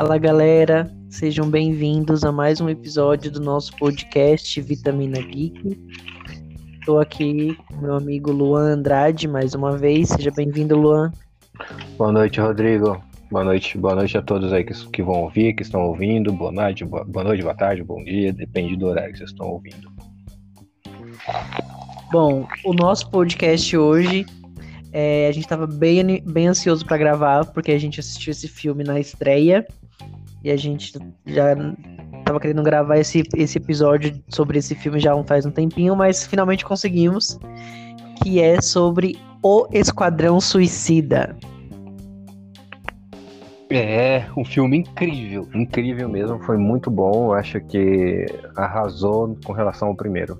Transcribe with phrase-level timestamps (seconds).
[0.00, 5.78] Fala galera, sejam bem-vindos a mais um episódio do nosso podcast Vitamina Geek.
[6.78, 10.08] Estou aqui com meu amigo Luan Andrade mais uma vez.
[10.08, 11.12] Seja bem-vindo, Luan.
[11.98, 12.98] Boa noite, Rodrigo.
[13.30, 16.32] Boa noite, boa noite a todos aí que, que vão ouvir, que estão ouvindo.
[16.32, 19.48] Boa noite, boa, boa noite, boa tarde, bom dia, depende do horário que vocês estão
[19.48, 19.86] ouvindo.
[22.10, 24.24] Bom, o nosso podcast hoje
[24.92, 28.82] é, a gente estava bem, bem ansioso para gravar, porque a gente assistiu esse filme
[28.82, 29.66] na estreia.
[30.42, 30.92] E a gente
[31.26, 31.52] já
[32.18, 36.64] estava querendo gravar esse, esse episódio sobre esse filme já faz um tempinho, mas finalmente
[36.64, 37.38] conseguimos.
[38.22, 41.36] Que é sobre O Esquadrão Suicida.
[43.70, 47.32] É, um filme incrível, incrível mesmo, foi muito bom.
[47.32, 48.26] Acho que
[48.56, 50.38] arrasou com relação ao primeiro.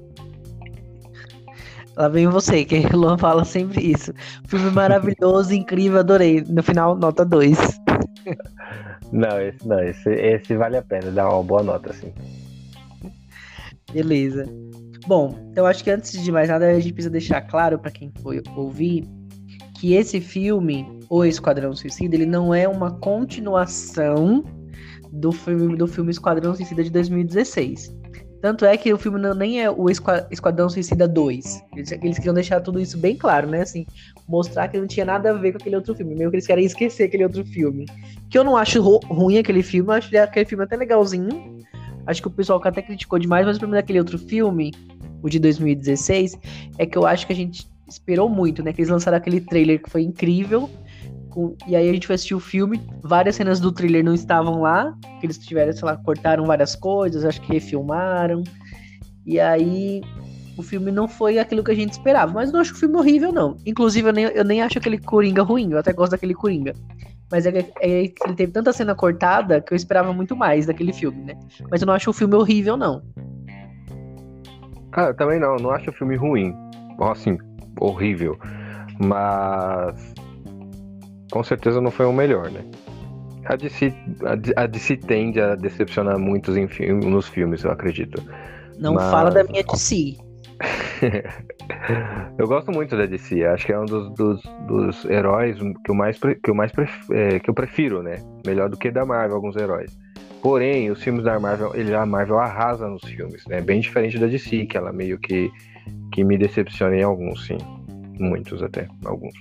[1.96, 4.12] Lá vem você, que o Luan fala sempre isso.
[4.46, 6.42] Filme maravilhoso, incrível, adorei.
[6.48, 7.58] No final, nota 2.
[9.12, 12.12] Não, esse não, esse, esse vale a pena, dá uma boa nota, assim.
[13.92, 14.44] Beleza.
[15.06, 18.12] Bom, eu acho que antes de mais nada, a gente precisa deixar claro para quem
[18.22, 19.04] foi ouvir
[19.78, 24.44] que esse filme, O Esquadrão Suicida, ele não é uma continuação
[25.10, 27.99] do filme, do filme Esquadrão Suicida de 2016.
[28.40, 31.62] Tanto é que o filme não, nem é o Esquadrão Suicida 2.
[31.76, 33.60] Eles, eles, queriam deixar tudo isso bem claro, né?
[33.60, 33.86] Assim,
[34.26, 36.14] mostrar que não tinha nada a ver com aquele outro filme.
[36.14, 37.86] Meio que eles querem esquecer aquele outro filme.
[38.30, 41.60] Que eu não acho ruim aquele filme, eu acho aquele filme até legalzinho.
[42.06, 44.72] Acho que o pessoal até criticou demais, mas o problema daquele outro filme,
[45.22, 46.38] o de 2016,
[46.78, 48.72] é que eu acho que a gente esperou muito, né?
[48.72, 50.70] Que eles lançaram aquele trailer que foi incrível.
[51.30, 54.60] Com, e aí a gente foi assistir o filme, várias cenas do thriller não estavam
[54.62, 58.42] lá, que eles tiveram, sei lá, cortaram várias coisas, acho que refilmaram.
[59.24, 60.02] E aí
[60.60, 62.32] o filme não foi aquilo que a gente esperava.
[62.32, 63.56] Mas não acho o filme horrível, não.
[63.66, 66.74] Inclusive, eu nem, eu nem acho aquele Coringa ruim, eu até gosto daquele Coringa.
[67.30, 67.50] Mas é,
[67.80, 71.38] é ele teve tanta cena cortada que eu esperava muito mais daquele filme, né?
[71.70, 73.02] Mas eu não acho o filme horrível, não.
[74.92, 76.52] Ah, também não, não acho o filme ruim.
[77.00, 77.38] Assim,
[77.80, 78.36] horrível.
[78.98, 80.12] Mas
[81.30, 82.64] com certeza não foi o melhor, né?
[83.46, 83.92] A DC,
[84.56, 88.22] a DC tende a decepcionar muitos em, nos filmes, eu acredito.
[88.78, 89.10] Não Mas...
[89.10, 90.16] fala da minha DC.
[92.38, 95.94] eu gosto muito da DC, acho que é um dos, dos, dos heróis que eu,
[95.94, 98.22] mais, que, eu mais pref, é, que eu prefiro, né?
[98.46, 99.98] Melhor do que da Marvel, alguns heróis.
[100.42, 103.60] Porém, os filmes da Marvel, ele, a Marvel arrasa nos filmes, né?
[103.60, 105.50] Bem diferente da DC, que ela meio que,
[106.12, 107.58] que me decepciona em alguns, sim.
[108.18, 109.34] Muitos até, alguns.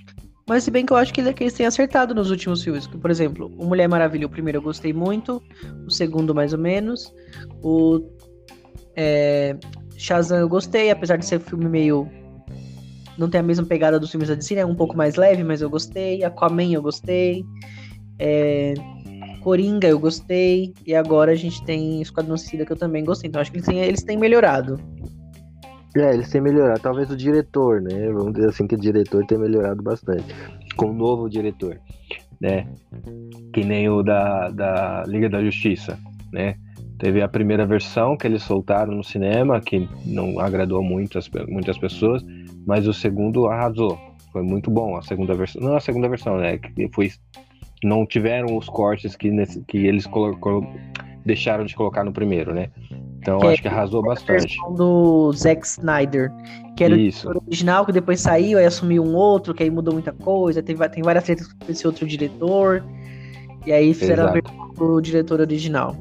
[0.50, 2.84] Mas se bem que eu acho que eles têm acertado nos últimos filmes.
[2.84, 5.40] Por exemplo, o Mulher Maravilha, o primeiro eu gostei muito,
[5.86, 7.14] o segundo mais ou menos.
[7.62, 8.00] O
[8.96, 9.56] é,
[9.96, 12.10] Shazam eu gostei, apesar de ser um filme meio.
[13.16, 14.64] Não tem a mesma pegada dos filmes da DC, né?
[14.64, 16.24] Um pouco mais leve, mas eu gostei.
[16.24, 17.44] Aquaman eu gostei.
[18.18, 18.74] É,
[19.44, 20.74] Coringa eu gostei.
[20.84, 23.28] E agora a gente tem Esquadrão Suicida que eu também gostei.
[23.28, 24.80] Então acho que eles têm, eles têm melhorado.
[25.96, 26.80] É, eles têm melhorado.
[26.80, 28.10] Talvez o diretor, né?
[28.12, 30.24] Vamos dizer assim que o diretor tem melhorado bastante.
[30.76, 31.80] Com o novo diretor,
[32.40, 32.66] né?
[33.52, 35.98] Que nem o da, da Liga da Justiça,
[36.32, 36.56] né?
[36.98, 42.22] Teve a primeira versão que eles soltaram no cinema, que não agradou muitas, muitas pessoas,
[42.66, 43.98] mas o segundo arrasou.
[44.32, 45.62] Foi muito bom a segunda versão.
[45.62, 46.58] Não a segunda versão, né?
[46.58, 47.10] Que foi,
[47.82, 50.64] não tiveram os cortes que, nesse, que eles colocou,
[51.24, 52.70] deixaram de colocar no primeiro, né?
[53.20, 54.56] Então que acho é que arrasou bastante.
[54.76, 56.32] do Zack Snyder,
[56.76, 57.28] que era Isso.
[57.28, 60.74] o original, que depois saiu, aí assumiu um outro, que aí mudou muita coisa, tem,
[60.76, 62.82] tem várias tretas com esse outro diretor,
[63.66, 64.38] e aí fizeram Exato.
[64.38, 65.94] a versão do diretor original.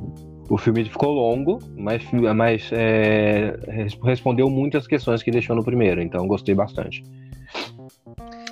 [0.49, 2.03] O filme ficou longo, mas,
[2.35, 3.55] mas é,
[4.03, 7.03] respondeu muitas questões que deixou no primeiro, então gostei bastante.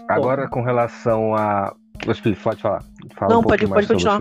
[0.10, 1.74] Agora, com relação a.
[2.06, 2.84] Pode falar.
[3.16, 4.20] Fala não, um pode, pode continuar.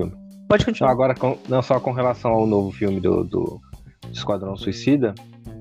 [0.49, 0.91] Pode continuar.
[0.91, 3.61] agora, com, não só com relação ao novo filme do, do
[4.13, 5.15] Esquadrão Suicida,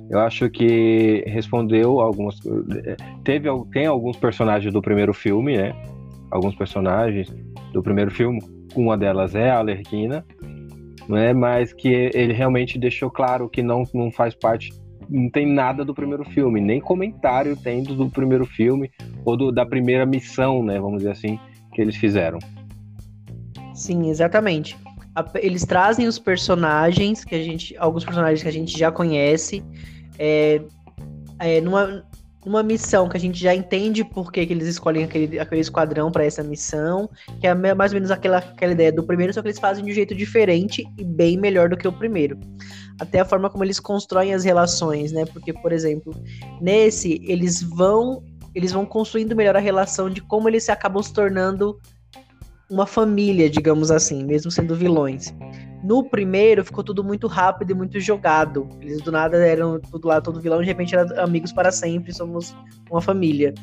[0.10, 2.40] eu acho que respondeu algumas.
[3.24, 5.74] Teve, tem alguns personagens do primeiro filme, né?
[6.30, 7.34] Alguns personagens
[7.74, 8.40] do primeiro filme.
[8.76, 10.26] Uma delas é a Alerquina,
[11.10, 11.34] né?
[11.34, 14.72] Mas que ele realmente deixou claro que não, não faz parte.
[15.10, 18.90] Não tem nada do primeiro filme, nem comentário tem do, primeiro filme
[19.24, 20.80] ou do, da primeira missão, né?
[20.80, 21.40] Vamos dizer assim,
[21.74, 22.40] que eles fizeram.
[23.74, 24.78] Sim, exatamente
[25.36, 29.64] eles trazem os personagens que a gente, alguns personagens que a gente já conhece,
[30.20, 30.62] é,
[31.40, 32.04] é, numa,
[32.46, 36.12] numa missão que a gente já entende por que, que eles escolhem aquele, aquele esquadrão
[36.12, 37.10] para essa missão,
[37.40, 39.92] que é mais ou menos aquela, aquela ideia do primeiro, só que eles fazem de
[39.92, 42.40] um jeito diferente e bem melhor do que o primeiro.
[43.00, 45.26] Até a forma como eles constroem as relações, né?
[45.26, 46.14] Porque, por exemplo,
[46.62, 48.24] nesse eles vão
[48.54, 51.78] eles vão construindo melhor a relação de como eles se acabam se tornando
[52.70, 55.34] uma família, digamos assim, mesmo sendo vilões.
[55.84, 58.68] No primeiro ficou tudo muito rápido e muito jogado.
[58.82, 62.56] Eles do nada eram tudo lá, todo vilão, de repente eram amigos para sempre, somos
[62.90, 63.54] uma família.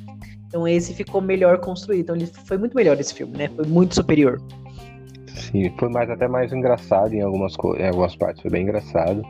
[0.46, 2.02] Então esse ficou melhor construído.
[2.02, 3.48] Então ele foi muito melhor esse filme, né?
[3.48, 4.40] Foi muito superior.
[5.26, 9.22] Sim, foi mais até mais engraçado em algumas, em algumas partes, foi bem engraçado.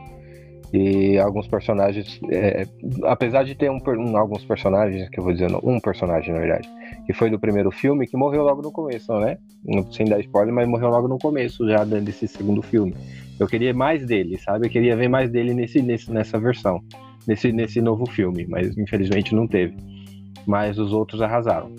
[0.73, 2.65] E alguns personagens, é,
[3.03, 6.67] apesar de ter um, um, alguns personagens, que eu vou dizendo, um personagem na verdade,
[7.05, 9.37] que foi do primeiro filme, que morreu logo no começo, né?
[9.91, 12.95] Sem dar spoiler, mas morreu logo no começo já desse segundo filme.
[13.39, 14.67] Eu queria mais dele, sabe?
[14.67, 16.79] Eu queria ver mais dele nesse, nesse, nessa versão,
[17.27, 19.75] nesse, nesse novo filme, mas infelizmente não teve.
[20.45, 21.73] Mas os outros arrasaram.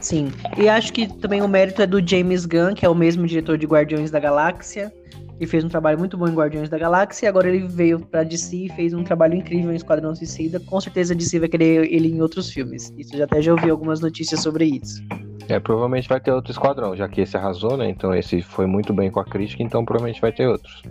[0.00, 3.26] Sim, e acho que também o mérito é do James Gunn, que é o mesmo
[3.26, 4.92] diretor de Guardiões da Galáxia,
[5.40, 8.22] e fez um trabalho muito bom em Guardiões da Galáxia, e agora ele veio pra
[8.22, 10.60] DC e fez um trabalho incrível em Esquadrão Suicida.
[10.60, 12.92] Com certeza a DC vai querer ele em outros filmes.
[12.98, 15.02] Isso já até já ouvi algumas notícias sobre isso.
[15.48, 17.88] É, provavelmente vai ter outro esquadrão, já que esse arrasou, né?
[17.88, 20.82] Então esse foi muito bem com a crítica, então provavelmente vai ter outros.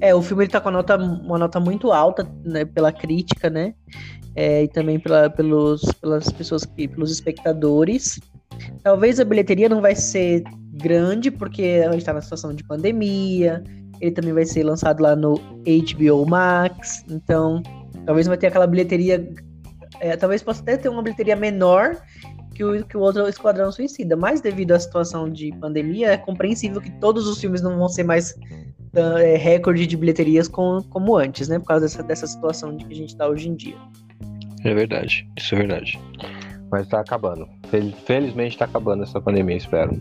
[0.00, 3.48] É, o filme ele tá com uma nota, uma nota muito alta né, pela crítica,
[3.48, 3.74] né?
[4.36, 8.20] É, e também pela, pelos, pelas pessoas que, pelos espectadores.
[8.82, 13.62] Talvez a bilheteria não vai ser grande, porque a gente está na situação de pandemia.
[14.00, 17.04] Ele também vai ser lançado lá no HBO Max.
[17.08, 17.62] Então,
[18.04, 19.28] talvez vai ter aquela bilheteria.
[20.00, 21.96] É, talvez possa até ter uma bilheteria menor
[22.54, 24.16] que o, que o outro Esquadrão Suicida.
[24.16, 28.04] Mas devido à situação de pandemia, é compreensível que todos os filmes não vão ser
[28.04, 28.34] mais
[28.94, 31.58] é, recorde de bilheterias com, como antes, né?
[31.58, 33.76] Por causa dessa, dessa situação de que a gente está hoje em dia.
[34.64, 36.00] É verdade, isso é verdade.
[36.70, 37.46] Mas tá acabando.
[38.04, 40.00] Felizmente tá acabando essa pandemia, espero.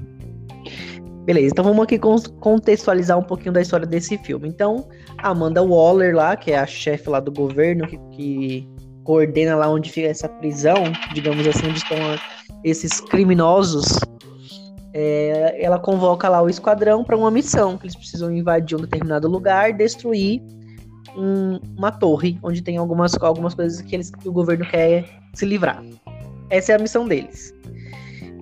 [1.25, 4.47] Beleza, então vamos aqui contextualizar um pouquinho da história desse filme.
[4.47, 4.89] Então,
[5.19, 8.69] Amanda Waller lá, que é a chefe lá do governo, que, que,
[9.05, 10.75] coordena lá onde fica essa prisão,
[11.13, 11.97] digamos assim, onde estão
[12.63, 13.99] esses criminosos,
[14.93, 19.27] é, ela convoca lá o esquadrão para uma missão, que eles precisam invadir um determinado
[19.27, 20.41] lugar, destruir
[21.17, 25.45] um, uma torre, onde tem algumas, algumas coisas que, eles, que o governo quer se
[25.45, 25.83] livrar.
[26.49, 27.53] Essa é a missão deles.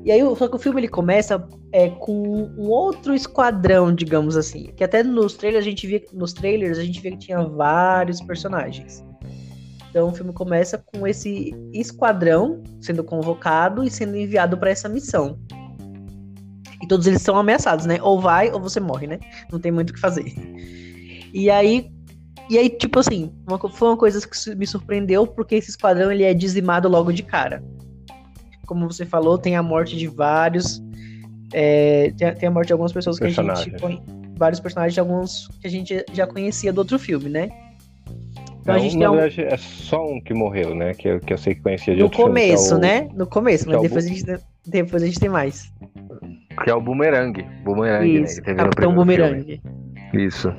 [0.03, 4.71] E aí, só que o filme ele começa é, com um outro esquadrão, digamos assim.
[4.75, 8.19] Que até nos trailers a gente via, nos trailers a gente via que tinha vários
[8.21, 9.03] personagens.
[9.89, 15.37] Então o filme começa com esse esquadrão sendo convocado e sendo enviado para essa missão.
[16.81, 17.99] E todos eles são ameaçados, né?
[18.01, 19.19] Ou vai ou você morre, né?
[19.51, 20.33] Não tem muito o que fazer.
[21.31, 21.91] E aí,
[22.49, 26.23] e aí tipo assim, uma, foi uma coisa que me surpreendeu porque esse esquadrão ele
[26.23, 27.63] é dizimado logo de cara
[28.71, 30.81] como você falou, tem a morte de vários.
[31.53, 33.75] É, tem, tem, a morte de algumas pessoas que a gente.
[34.37, 37.49] Vários personagens de alguns que a gente já conhecia do outro filme, né?
[38.61, 39.19] Então Não, a gente tem um...
[39.19, 40.93] é só um que morreu, né?
[40.93, 43.01] Que eu, que eu sei que conhecia de no outro começo, filme, é o...
[43.01, 43.09] né?
[43.13, 44.23] No começo, mas é depois, a gente,
[44.65, 45.69] depois a gente tem mais.
[46.63, 47.45] Que é o Boomerang.
[47.65, 48.55] Boomerang, né, Isso, né?
[48.55, 49.43] Capitão Boomerang.
[49.43, 50.25] Filme.
[50.27, 50.53] Isso.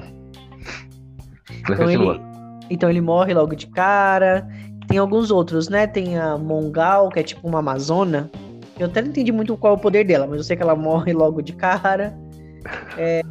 [1.62, 2.20] Então ele,
[2.68, 4.46] então ele morre logo de cara.
[4.88, 5.86] Tem alguns outros, né?
[5.86, 8.30] Tem a Mongal, que é tipo uma Amazona.
[8.78, 10.74] Eu até não entendi muito qual é o poder dela, mas eu sei que ela
[10.76, 12.16] morre logo de cara.
[12.96, 13.22] É,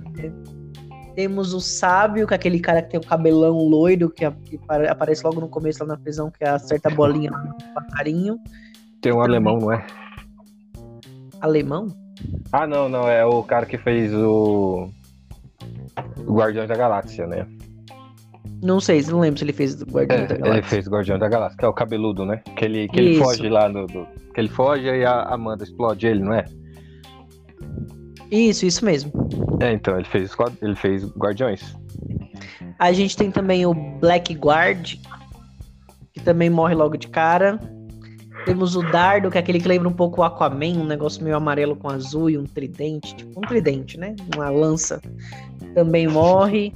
[1.15, 4.25] temos o Sábio, que é aquele cara que tem o cabelão loiro, que,
[4.89, 8.39] aparece logo no começo lá na prisão, que acerta a bolinha no passarinho.
[9.01, 9.85] Tem um alemão, não é?
[11.39, 11.87] Alemão?
[12.51, 13.07] Ah, não, não.
[13.07, 14.89] É o cara que fez o.
[16.25, 17.47] O Guardiões da Galáxia, né?
[18.63, 20.59] Não sei, não lembro se ele fez Guardião é, da Galáxia.
[20.59, 22.41] Ele fez Guardião da Galáxia, que é o cabeludo, né?
[22.55, 23.87] Que ele, que ele foge lá no.
[23.87, 26.45] Do, que ele foge e a Amanda explode ele, não é?
[28.31, 29.11] Isso, isso mesmo.
[29.59, 30.31] É, então, ele fez,
[30.61, 31.75] ele fez Guardiões.
[32.79, 34.95] A gente tem também o Black Guard,
[36.13, 37.59] que também morre logo de cara.
[38.45, 41.35] Temos o Dardo, que é aquele que lembra um pouco o Aquaman, um negócio meio
[41.35, 44.15] amarelo com azul e um tridente, tipo um tridente, né?
[44.35, 44.99] Uma lança.
[45.75, 46.73] Também morre.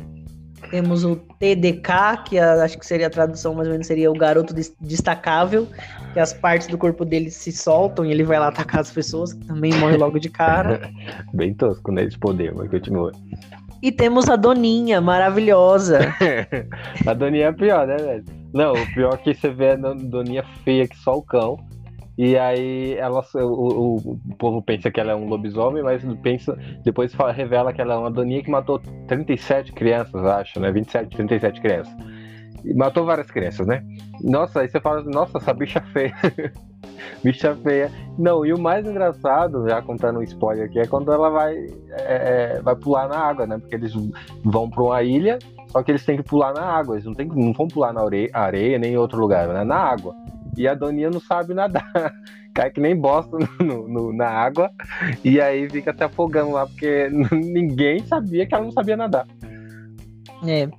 [0.69, 4.53] Temos o TDK, que acho que seria a tradução mais ou menos seria o garoto
[4.79, 5.67] destacável,
[6.13, 9.33] que as partes do corpo dele se soltam e ele vai lá atacar as pessoas,
[9.33, 10.89] que também morre logo de cara.
[11.33, 12.03] Bem tosco, né?
[12.03, 13.11] Esse poder, mas continua.
[13.81, 15.99] E temos a Doninha, maravilhosa.
[17.05, 18.25] a Doninha é pior, né, velho?
[18.53, 21.59] Não, o pior é que você vê a Doninha feia que só o cão.
[22.17, 27.13] E aí ela, o, o, povo pensa que ela é um lobisomem, mas pensa, depois
[27.13, 30.71] fala, revela que ela é uma doninha que matou 37 crianças, acho, né?
[30.71, 31.93] 27, 37 crianças.
[32.63, 33.83] E matou várias crianças, né?
[34.23, 36.13] Nossa, aí você fala, nossa, essa bicha feia.
[37.21, 37.91] bicha feia.
[38.17, 41.53] Não, e o mais engraçado, já contando um spoiler aqui, é quando ela vai,
[41.91, 43.57] é, é vai pular na água, né?
[43.57, 43.93] Porque eles
[44.43, 46.95] vão para uma ilha, só que eles têm que pular na água.
[46.95, 49.65] Eles não, tem, não vão pular na areia, areia nem em outro lugar, né?
[49.65, 50.15] Na água.
[50.57, 51.85] E a Doninha não sabe nadar.
[52.53, 54.71] Cai que nem bosta no, no, na água
[55.25, 59.27] e aí fica se afogando lá, porque ninguém sabia que ela não sabia nadar.
[60.47, 60.69] É.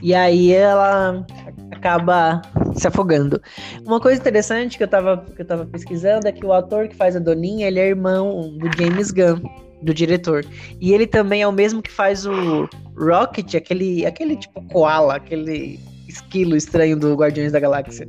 [0.00, 1.26] E aí ela
[1.72, 2.40] acaba
[2.74, 3.40] se afogando.
[3.84, 6.96] Uma coisa interessante que eu tava, que eu tava pesquisando é que o ator que
[6.96, 9.42] faz a Doninha, ele é irmão do James Gunn,
[9.82, 10.44] do diretor.
[10.80, 15.80] E ele também é o mesmo que faz o Rocket, aquele, aquele tipo koala, aquele
[16.08, 18.08] esquilo estranho do Guardiões da Galáxia.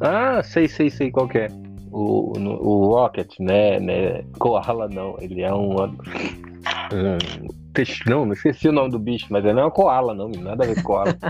[0.00, 1.48] Ah, sei, sei, sei qual é.
[1.90, 4.24] O, o Rocket, né, né?
[4.38, 5.74] Koala não, ele é um.
[5.74, 5.94] um
[8.06, 10.64] não, não esqueci o nome do bicho, mas ele não é um koala, não, nada
[10.64, 11.16] a ver com koala.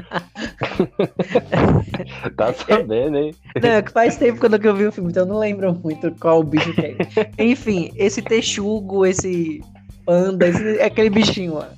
[2.36, 3.34] tá sabendo, hein?
[3.60, 6.10] Não, é que faz tempo quando eu vi o filme, então eu não lembro muito
[6.20, 6.96] qual o bicho que é.
[7.38, 9.62] Enfim, esse texugo, esse
[10.04, 11.68] panda, esse, é aquele bichinho lá.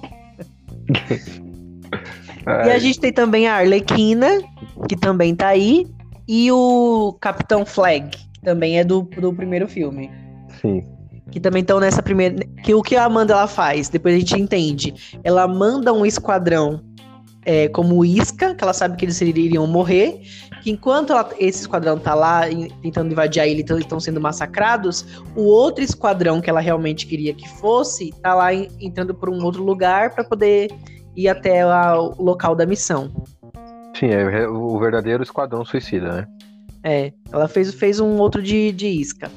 [2.46, 4.38] E a gente tem também a Arlequina,
[4.88, 5.86] que também tá aí,
[6.26, 10.10] e o Capitão Flag, que também é do, do primeiro filme.
[10.60, 10.82] Sim.
[11.30, 12.36] Que também estão nessa primeira.
[12.62, 15.18] Que o que a Amanda ela faz, depois a gente entende.
[15.24, 16.80] Ela manda um esquadrão
[17.44, 20.20] é, como isca, que ela sabe que eles iriam morrer.
[20.62, 22.42] Que enquanto ela, esse esquadrão tá lá
[22.80, 25.04] tentando invadir a ilha e estão sendo massacrados,
[25.36, 29.62] o outro esquadrão que ela realmente queria que fosse, tá lá entrando por um outro
[29.62, 30.70] lugar para poder
[31.16, 33.10] ir até a, o local da missão.
[33.98, 36.28] Sim, é o verdadeiro esquadrão suicida, né?
[36.82, 39.30] É, ela fez, fez um outro de, de isca.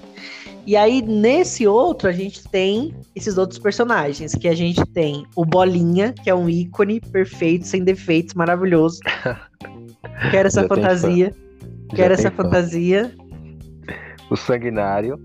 [0.66, 5.46] E aí, nesse outro, a gente tem esses outros personagens, que a gente tem o
[5.46, 9.00] Bolinha, que é um ícone perfeito, sem defeitos, maravilhoso.
[10.30, 11.34] Quero essa fantasia.
[11.96, 13.14] Quero essa fantasia.
[14.30, 15.18] O Sanguinário.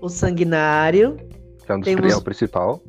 [0.00, 1.16] O Sanguinário.
[1.66, 2.22] Que é um dos Temos...
[2.22, 2.80] principal.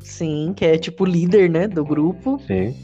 [0.00, 2.38] Sim, que é tipo líder, né, do grupo.
[2.46, 2.76] Sim.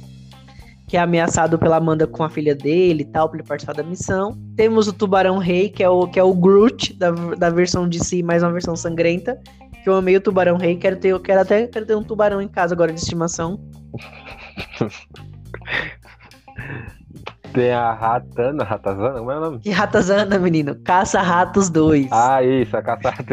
[0.90, 3.82] Que é ameaçado pela Amanda com a filha dele e tal, pra ele participar da
[3.82, 4.36] missão.
[4.56, 8.04] Temos o Tubarão Rei, que é o, que é o Groot da, da versão de
[8.04, 9.38] si, mais uma versão sangrenta.
[9.84, 12.48] Que eu amei o Tubarão Rei, quero ter, quero até quero ter um tubarão em
[12.48, 13.60] casa agora de estimação.
[17.54, 19.58] Tem a Ratana, Ratazana, como é o nome?
[19.60, 20.76] Que Ratazana, menino?
[20.84, 22.08] Caça-Ratos 2.
[22.12, 23.24] Ah, isso, a Caça-Rato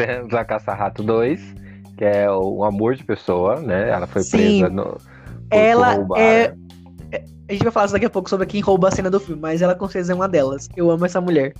[0.46, 1.58] Caça 2
[1.98, 3.90] que é um amor de pessoa, né?
[3.90, 4.30] Ela foi Sim.
[4.30, 4.96] presa no.
[5.50, 6.54] Ela é...
[7.48, 9.62] A gente vai falar daqui a pouco sobre quem rouba a cena do filme, mas
[9.62, 10.68] ela com certeza é uma delas.
[10.76, 11.54] Eu amo essa mulher.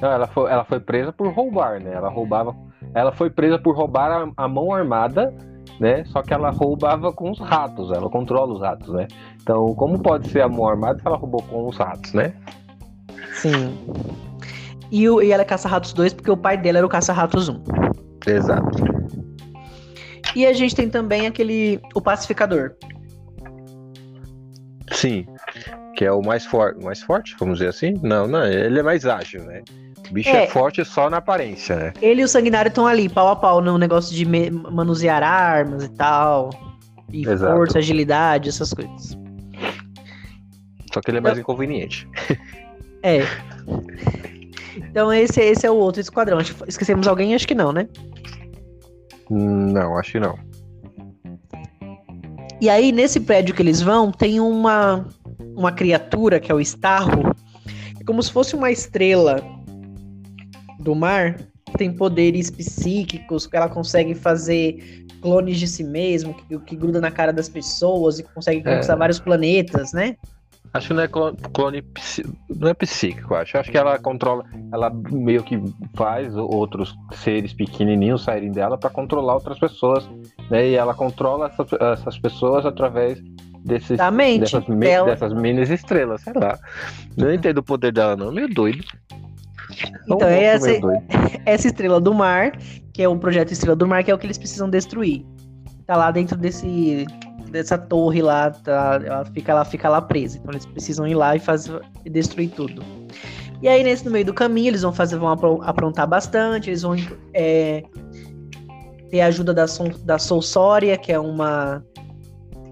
[0.00, 1.92] Não, ela foi, ela foi presa por roubar, né?
[1.92, 2.54] Ela roubava.
[2.94, 5.34] Ela foi presa por roubar a, a mão armada,
[5.78, 6.04] né?
[6.06, 9.06] Só que ela roubava com os ratos, ela controla os ratos, né?
[9.40, 12.32] Então, como pode ser a mão armada se ela roubou com os ratos, né?
[13.32, 13.76] Sim.
[14.90, 17.62] E, o, e ela é Caça-Ratos 2 porque o pai dela era o Caça-Ratos 1.
[18.26, 18.84] Exato.
[20.34, 21.80] E a gente tem também aquele.
[21.94, 22.72] O pacificador.
[24.90, 25.26] Sim.
[25.96, 26.82] Que é o mais forte.
[26.82, 27.98] Mais forte, vamos dizer assim?
[28.02, 29.62] Não, não, ele é mais ágil, né?
[30.10, 31.92] O bicho é, é forte só na aparência, né?
[32.02, 35.88] Ele e o sanguinário estão ali, pau a pau, no negócio de manusear armas e
[35.90, 36.50] tal.
[37.10, 37.56] E Exato.
[37.56, 39.16] força, agilidade, essas coisas.
[40.92, 42.08] Só que ele é mais então, inconveniente.
[43.04, 43.22] É.
[44.76, 46.38] Então esse, esse é o outro esquadrão.
[46.68, 47.34] Esquecemos alguém?
[47.34, 47.88] Acho que não, né?
[49.28, 50.38] Não, acho que não.
[52.62, 55.04] E aí, nesse prédio que eles vão, tem uma,
[55.56, 57.34] uma criatura que é o Starro.
[58.00, 59.42] É como se fosse uma estrela
[60.78, 61.40] do mar.
[61.76, 67.10] Tem poderes psíquicos, que ela consegue fazer clones de si mesmo, que, que gruda na
[67.10, 68.96] cara das pessoas e consegue conquistar é.
[68.96, 70.14] vários planetas, né?
[70.74, 71.84] Acho que não é clone, clone
[72.48, 73.58] não é psíquico, acho.
[73.58, 74.42] Acho que ela controla,
[74.72, 75.60] ela meio que
[75.94, 80.08] faz outros seres pequenininhos saírem dela para controlar outras pessoas,
[80.50, 80.68] né?
[80.68, 83.20] E ela controla essas, essas pessoas através
[83.62, 83.98] desses,
[84.40, 85.06] dessas, ela...
[85.06, 85.34] dessas
[85.68, 86.58] estrelas, sei lá.
[87.18, 88.82] Não entendo o poder dela, não, meio doido.
[90.06, 90.70] Então, é essa,
[91.44, 92.52] essa estrela do mar,
[92.92, 95.24] que é o projeto Estrela do Mar, que é o que eles precisam destruir.
[95.86, 97.06] Tá lá dentro desse
[97.52, 100.38] dessa torre lá, tá, ela fica lá, fica lá presa.
[100.38, 102.82] Então eles precisam ir lá e fazer e destruir tudo.
[103.60, 105.28] E aí nesse no meio do caminho eles vão fazer, vão
[105.62, 106.96] aprontar bastante, eles vão
[107.32, 107.84] é,
[109.10, 109.66] ter a ajuda da,
[110.04, 111.84] da Solsória, que é uma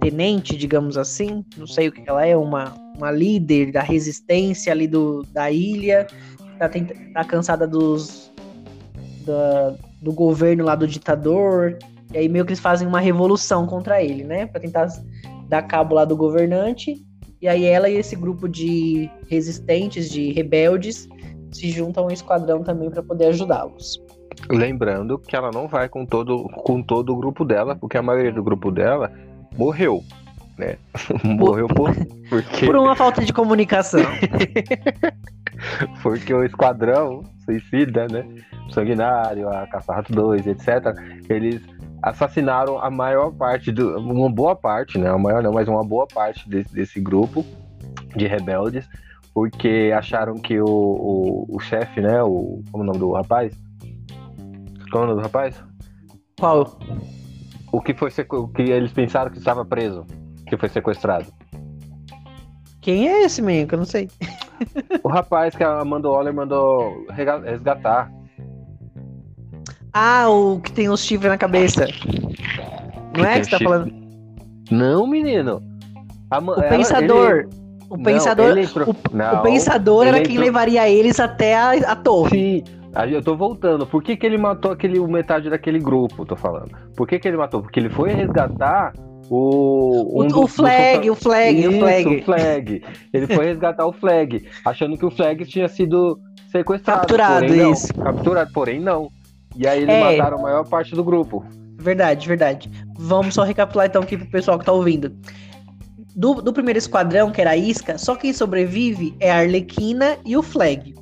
[0.00, 4.88] tenente, digamos assim, não sei o que ela é, uma, uma líder da resistência ali
[4.88, 6.06] do, da ilha,
[6.58, 6.70] tá,
[7.12, 8.32] tá cansada dos
[9.26, 11.76] da, do governo lá do ditador,
[12.12, 14.46] e aí meio que eles fazem uma revolução contra ele, né?
[14.46, 14.88] Pra tentar
[15.48, 16.96] dar cabo lá do governante.
[17.40, 21.08] E aí ela e esse grupo de resistentes, de rebeldes,
[21.52, 24.02] se juntam a um esquadrão também para poder ajudá-los.
[24.48, 28.32] Lembrando que ela não vai com todo, com todo o grupo dela, porque a maioria
[28.32, 29.12] do grupo dela
[29.56, 30.02] morreu,
[30.58, 30.76] né?
[31.24, 31.94] morreu por,
[32.28, 32.66] porque...
[32.66, 34.04] por uma falta de comunicação.
[36.02, 38.26] Porque o Esquadrão Suicida, né?
[38.70, 40.94] Sanguinário, a Caça-Rato 2, etc.
[41.28, 41.60] Eles
[42.02, 45.08] assassinaram a maior parte, do, uma boa parte, né?
[45.10, 47.44] A maior não, mas uma boa parte desse, desse grupo
[48.16, 48.88] de rebeldes,
[49.34, 52.22] porque acharam que o, o, o chefe, né?
[52.22, 53.54] O, como é o nome do rapaz?
[54.90, 55.62] Qual é o nome do rapaz?
[56.38, 56.78] Qual?
[57.72, 60.04] O que foi o que eles pensaram que estava preso,
[60.46, 61.26] que foi sequestrado.
[62.80, 63.68] Quem é esse menino?
[63.68, 64.08] Que eu não sei.
[65.02, 68.10] o rapaz que a Amanda Waller mandou resgatar.
[69.92, 71.86] Ah, o que tem os chifres na cabeça.
[73.16, 73.92] Não é que você tá falando?
[74.70, 75.62] Não, menino.
[76.30, 77.30] A, o ela, pensador.
[77.30, 77.48] Ele...
[77.88, 78.56] O não, pensador.
[78.56, 78.90] Entrou...
[78.90, 82.62] O, não, o, pensador era quem levaria eles até a, a torre.
[82.64, 82.64] Sim.
[83.10, 83.86] Eu tô voltando.
[83.86, 86.24] Por que, que ele matou aquele, metade daquele grupo?
[86.24, 86.70] Tô falando.
[86.96, 87.62] Por que, que ele matou?
[87.62, 88.92] Porque ele foi resgatar
[89.28, 91.12] o, um o, do, o flag, do...
[91.12, 92.16] o flag, Isso, o flag.
[92.16, 92.82] o flag.
[93.12, 96.18] Ele foi resgatar o flag, achando que o flag tinha sido
[96.50, 97.00] sequestrado.
[97.00, 97.88] Capturado, porém, isso.
[97.96, 98.04] Não.
[98.04, 99.08] Capturado, porém não.
[99.56, 100.16] E aí eles é...
[100.16, 101.44] mataram a maior parte do grupo.
[101.78, 102.70] Verdade, verdade.
[102.98, 105.16] Vamos só recapitular então aqui pro pessoal que tá ouvindo.
[106.14, 110.36] Do, do primeiro esquadrão, que era a Isca, só quem sobrevive é a Arlequina e
[110.36, 110.94] o Flag.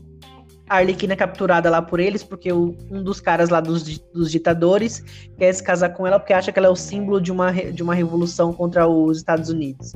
[0.69, 4.31] A Arlequina é capturada lá por eles, porque o, um dos caras lá dos, dos
[4.31, 5.03] ditadores
[5.39, 7.83] quer se casar com ela porque acha que ela é o símbolo de uma, de
[7.83, 9.93] uma revolução contra os Estados Unidos.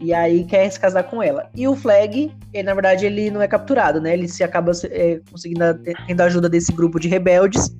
[0.00, 1.48] E aí quer se casar com ela.
[1.54, 4.12] E o Flag, ele, na verdade, ele não é capturado, né?
[4.12, 5.62] Ele se acaba é, conseguindo
[6.08, 7.72] tendo a ajuda desse grupo de rebeldes.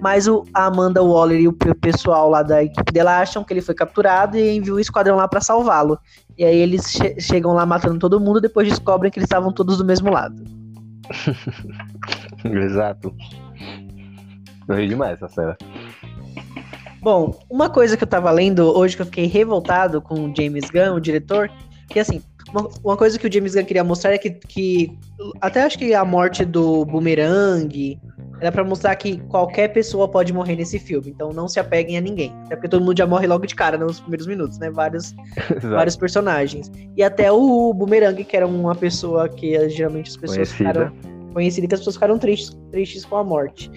[0.00, 3.60] Mas o, a Amanda Waller e o pessoal lá da equipe dela acham que ele
[3.60, 5.96] foi capturado e enviou o esquadrão lá para salvá-lo.
[6.36, 9.78] E aí eles che chegam lá matando todo mundo, depois descobrem que eles estavam todos
[9.78, 10.42] do mesmo lado.
[12.44, 13.14] Exato.
[14.68, 15.56] Eu ri demais essa cena.
[17.00, 20.68] Bom, uma coisa que eu tava lendo hoje que eu fiquei revoltado com o James
[20.70, 21.50] Gunn, o diretor,
[21.88, 24.98] que assim, uma, uma coisa que o James Gunn queria mostrar é que, que
[25.40, 27.98] até acho que a morte do Boomerang
[28.40, 32.00] era para mostrar que qualquer pessoa pode morrer nesse filme, então não se apeguem a
[32.00, 32.32] ninguém.
[32.46, 34.70] Até porque todo mundo já morre logo de cara nos primeiros minutos, né?
[34.70, 35.14] Vários,
[35.62, 36.70] vários personagens.
[36.96, 40.70] E até o Boomerang, que era uma pessoa que geralmente as pessoas Conhecida.
[40.70, 43.70] ficaram conhecidas, que as pessoas ficaram tristes, tristes com a morte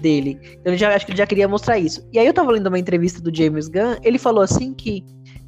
[0.00, 0.38] dele.
[0.60, 2.06] Então ele já acho que ele já queria mostrar isso.
[2.12, 5.04] E aí eu tava lendo uma entrevista do James Gunn, ele falou assim que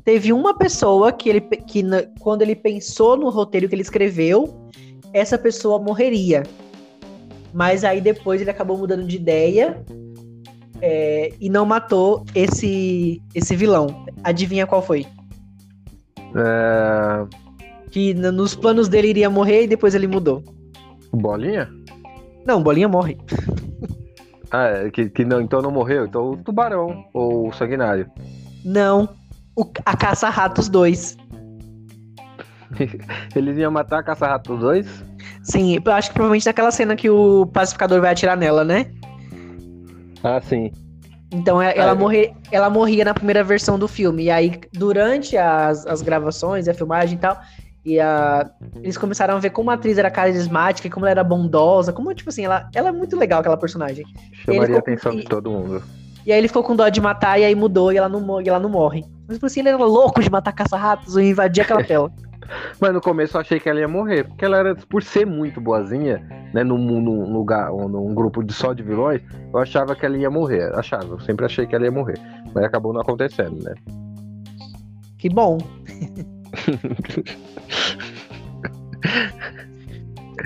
[0.06, 1.82] teve uma pessoa que ele que
[2.20, 4.70] quando ele pensou no roteiro que ele escreveu,
[5.12, 6.44] essa pessoa morreria.
[7.52, 9.84] Mas aí depois ele acabou mudando de ideia
[10.80, 14.06] é, e não matou esse, esse vilão.
[14.22, 15.04] Adivinha qual foi?
[16.36, 17.26] É...
[17.90, 20.40] Que nos planos dele iria morrer e depois ele mudou.
[21.12, 21.68] Bolinha?
[22.46, 23.18] Não, Bolinha morre.
[24.52, 26.04] Ah, é, que, que não, então não morreu?
[26.04, 28.08] Então o tubarão ou o sanguinário?
[28.64, 29.08] Não,
[29.56, 31.16] o, a caça-ratos 2.
[33.34, 34.86] Eles iam matar a caça-ratos 2?
[35.42, 38.86] Sim, eu acho que provavelmente naquela cena que o pacificador vai atirar nela, né?
[40.22, 40.70] Ah, sim.
[41.32, 44.24] Então é, ela, morre, ela morria na primeira versão do filme.
[44.24, 47.40] E aí, durante as, as gravações, a filmagem e tal,
[47.84, 48.50] e a,
[48.82, 52.30] eles começaram a ver como a atriz era carismática, como ela era bondosa, como, tipo
[52.30, 54.04] assim, ela, ela é muito legal, aquela personagem.
[54.44, 55.82] Chamaria a atenção com, de todo mundo.
[56.26, 58.48] E aí ele ficou com dó de matar, e aí mudou, e ela não, e
[58.48, 59.04] ela não morre.
[59.28, 62.10] Mas, tipo assim, ele era louco de matar caça-ratos e invadir aquela tela.
[62.80, 65.60] Mas no começo eu achei que ela ia morrer, porque ela era, por ser muito
[65.60, 66.18] boazinha,
[66.52, 69.20] né, num, num lugar, num grupo de só de vilões,
[69.52, 70.74] eu achava que ela ia morrer.
[70.74, 72.18] Achava, eu sempre achei que ela ia morrer.
[72.52, 73.74] Mas acabou não acontecendo, né?
[75.18, 75.58] Que bom.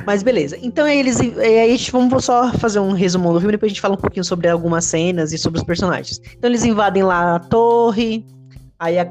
[0.06, 0.58] Mas beleza.
[0.62, 1.20] Então eles.
[1.20, 3.98] Aí a gente vamos só fazer um resumo do filme, depois a gente fala um
[3.98, 6.20] pouquinho sobre algumas cenas e sobre os personagens.
[6.36, 8.24] Então eles invadem lá a torre,
[8.80, 9.06] Aí a,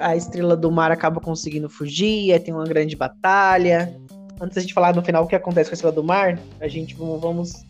[0.00, 3.92] a, estrela do mar acaba conseguindo fugir, aí tem uma grande batalha.
[4.40, 6.94] Antes de falar no final o que acontece com a estrela do mar, a gente
[6.94, 7.66] vamos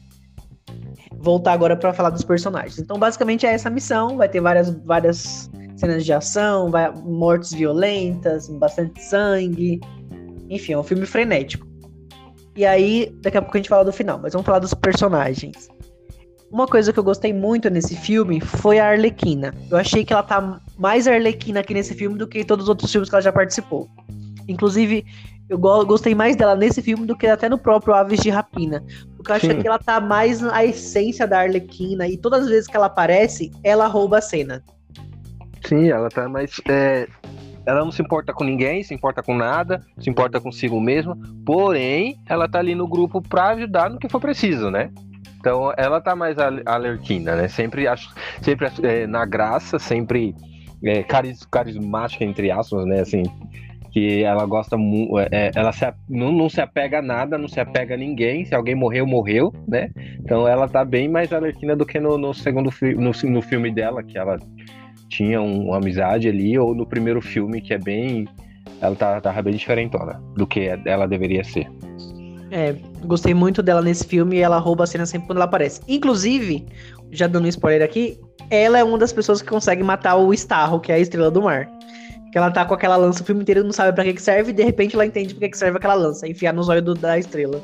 [1.15, 2.79] voltar agora para falar dos personagens.
[2.79, 4.19] Então, basicamente é essa missão.
[4.19, 9.81] Vai ter várias, várias cenas de ação, vai, mortes violentas, bastante sangue.
[10.51, 11.68] Enfim, é um filme frenético.
[12.59, 15.69] E aí, daqui a pouco a gente fala do final, mas vamos falar dos personagens.
[16.51, 19.55] Uma coisa que eu gostei muito nesse filme foi a Arlequina.
[19.71, 22.91] Eu achei que ela tá mais Arlequina aqui nesse filme do que todos os outros
[22.91, 23.87] filmes que ela já participou.
[24.49, 25.07] Inclusive,
[25.49, 28.85] eu gostei mais dela nesse filme do que até no próprio Aves de Rapina.
[29.17, 29.61] Porque eu acho Sim.
[29.61, 33.53] que ela tá mais na essência da Arlequina e todas as vezes que ela aparece,
[33.63, 34.65] ela rouba a cena.
[35.65, 36.61] Sim, ela tá mais.
[36.69, 37.07] É,
[37.69, 41.19] ela não se importa com ninguém, se importa com nada, se importa consigo mesma.
[41.45, 44.91] Porém, ela tá ali no grupo pra ajudar no que for preciso, né?
[45.39, 47.47] Então ela tá mais alerquina, né?
[47.47, 50.35] Sempre, acho, sempre é, na graça, sempre
[50.83, 53.01] é, caris, carismática, entre aspas, né?
[53.01, 53.23] Assim,
[53.91, 57.49] que ela gosta muito, é, é, ela se, não, não se apega a nada, não
[57.49, 59.91] se apega a ninguém, se alguém morreu, morreu, né?
[60.21, 64.03] Então ela tá bem mais alertina do que no, no segundo no, no filme dela,
[64.03, 64.39] que ela
[65.09, 68.29] tinha um, uma amizade ali, ou no primeiro filme, que é bem.
[68.81, 71.69] Ela tá, tava bem diferentona do que ela deveria ser.
[72.51, 75.81] É, gostei muito dela nesse filme e ela rouba a cena sempre quando ela aparece.
[75.89, 76.67] Inclusive,
[77.11, 78.19] já dando um spoiler aqui,
[78.51, 81.43] ela é uma das pessoas que consegue matar o Starro, que é a estrela do
[81.43, 81.69] mar.
[82.31, 84.51] Que ela tá com aquela lança o filme inteiro não sabe para que, que serve
[84.51, 86.95] e de repente ela entende pra que, que serve aquela lança, enfiar nos olhos do,
[86.95, 87.61] da estrela.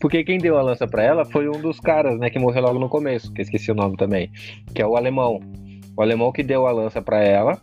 [0.00, 2.78] Porque quem deu a lança para ela foi um dos caras, né, que morreu logo
[2.78, 4.30] no começo, que eu esqueci o nome também,
[4.74, 5.40] que é o alemão.
[5.96, 7.58] O alemão que deu a lança para ela,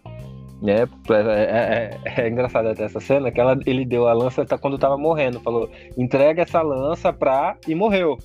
[0.62, 0.88] né?
[1.10, 4.80] É, é, é, é, engraçado até essa cena que ela, ele deu a lança quando
[4.80, 7.58] tava morrendo, falou: entrega essa lança pra.
[7.68, 8.18] e morreu.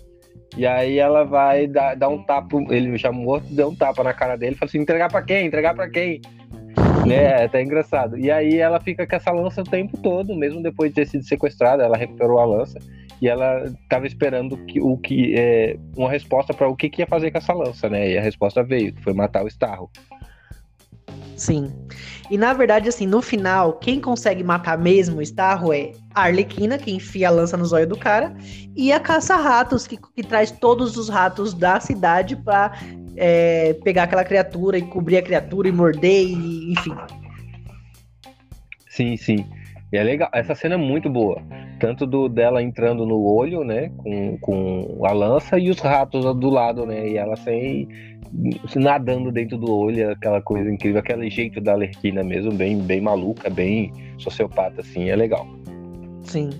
[0.56, 4.14] E aí ela vai dar, dar um tapa, ele já morto, deu um tapa na
[4.14, 5.46] cara dele, falou assim: entregar pra quem?
[5.46, 6.22] Entregar pra quem?
[7.06, 7.24] né?
[7.24, 8.18] É até engraçado.
[8.18, 11.24] E aí ela fica com essa lança o tempo todo, mesmo depois de ter sido
[11.24, 12.78] sequestrada, ela recuperou a lança
[13.20, 17.06] e ela estava esperando que, o que é, uma resposta para o que, que ia
[17.06, 18.12] fazer com essa lança, né?
[18.12, 19.90] E a resposta veio, que foi matar o Starro.
[21.36, 21.72] Sim.
[22.30, 26.76] E na verdade, assim, no final, quem consegue matar mesmo o Starro é a Arlequina,
[26.76, 28.34] que enfia a lança nos olhos do cara,
[28.76, 32.72] e a Caça-Ratos, que, que traz todos os ratos da cidade pra
[33.16, 36.94] é, pegar aquela criatura e cobrir a criatura e morder, e, enfim.
[38.88, 39.46] Sim, sim.
[39.92, 41.40] E é legal, essa cena é muito boa.
[41.78, 43.90] Tanto do dela entrando no olho, né?
[43.98, 47.08] Com, com a lança e os ratos do lado, né?
[47.08, 47.88] E ela sem
[48.76, 53.48] nadando dentro do olho, aquela coisa incrível, aquele jeito da Alerquina mesmo, bem, bem maluca,
[53.48, 55.46] bem sociopata, assim, é legal.
[56.22, 56.50] Sim.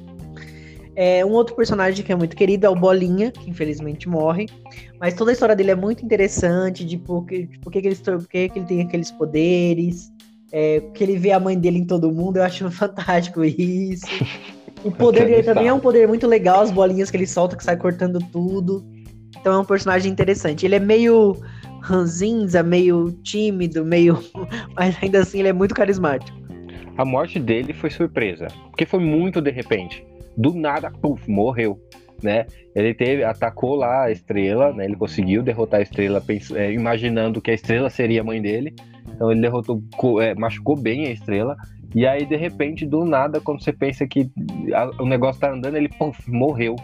[0.97, 4.47] É, um outro personagem que é muito querido é o Bolinha, que infelizmente morre.
[4.99, 7.95] Mas toda a história dele é muito interessante, de por que, de por que, ele,
[7.95, 10.11] por que, que ele tem aqueles poderes,
[10.51, 14.07] é, que ele vê a mãe dele em todo mundo, eu acho fantástico isso.
[14.85, 17.64] O poder dele também é um poder muito legal, as bolinhas que ele solta, que
[17.64, 18.85] sai cortando tudo.
[19.41, 20.67] Então é um personagem interessante.
[20.67, 21.37] Ele é meio
[21.83, 24.19] ranzinza, meio tímido, meio.
[24.75, 26.37] Mas ainda assim ele é muito carismático.
[26.97, 30.05] A morte dele foi surpresa, porque foi muito de repente.
[30.37, 31.81] Do nada, puf, morreu.
[32.23, 32.47] Né?
[32.75, 34.85] Ele teve, atacou lá a estrela, né?
[34.85, 36.21] Ele conseguiu derrotar a estrela,
[36.57, 38.75] é, imaginando que a estrela seria a mãe dele.
[39.14, 39.81] Então ele derrotou,
[40.21, 41.57] é, machucou bem a estrela.
[41.94, 44.31] E aí, de repente, do nada, quando você pensa que
[44.74, 46.77] a, o negócio tá andando, ele puf, morreu.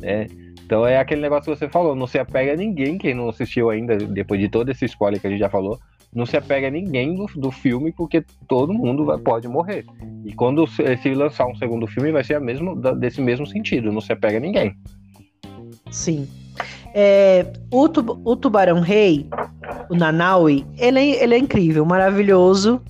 [0.00, 0.26] Né?
[0.64, 3.68] Então é aquele negócio que você falou, não se apega a ninguém, quem não assistiu
[3.68, 5.78] ainda, depois de todo esse spoiler que a gente já falou,
[6.14, 9.84] não se apega a ninguém do, do filme, porque todo mundo vai, pode morrer.
[10.24, 13.92] E quando se, se lançar um segundo filme, vai ser a mesmo, desse mesmo sentido,
[13.92, 14.74] não se apega a ninguém.
[15.90, 16.28] Sim.
[16.94, 19.26] É, o, tu, o Tubarão Rei,
[19.90, 22.80] o Nanaui, ele é, ele é incrível, maravilhoso.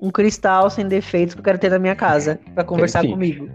[0.00, 3.10] Um cristal sem defeitos que eu quero ter na minha casa para conversar Sim.
[3.10, 3.48] comigo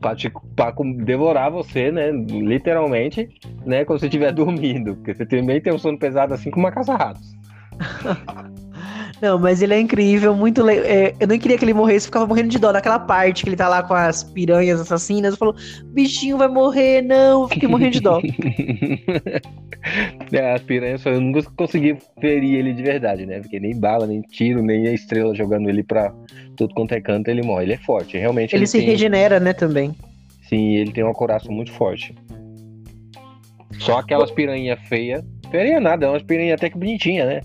[0.00, 2.10] pra, te, pra devorar você, né?
[2.10, 3.28] Literalmente,
[3.64, 3.84] né?
[3.84, 4.96] Quando você estiver dormindo.
[4.96, 7.34] Porque você também tem um sono pesado assim como uma caça-ratos.
[9.24, 10.84] Não, mas ele é incrível, muito legal.
[10.84, 13.56] É, eu nem queria que ele morresse, ficava morrendo de dó naquela parte que ele
[13.56, 15.32] tá lá com as piranhas assassinas.
[15.32, 15.56] Eu falo,
[15.86, 18.20] bichinho vai morrer, não, eu fiquei morrendo de dó.
[20.30, 23.40] é, as piranhas, eu nunca consegui ferir ele de verdade, né?
[23.40, 26.12] Porque nem bala, nem tiro, nem a estrela jogando ele pra
[26.54, 27.64] tudo quanto é canto, ele morre.
[27.64, 28.54] Ele é forte, realmente.
[28.54, 28.86] Ele, ele se tem...
[28.86, 29.94] regenera, né, também.
[30.50, 32.14] Sim, ele tem um coração muito forte.
[33.78, 35.24] Só aquelas piranhas feias.
[35.50, 37.40] Piranha nada, é umas piranhas até que bonitinha, né?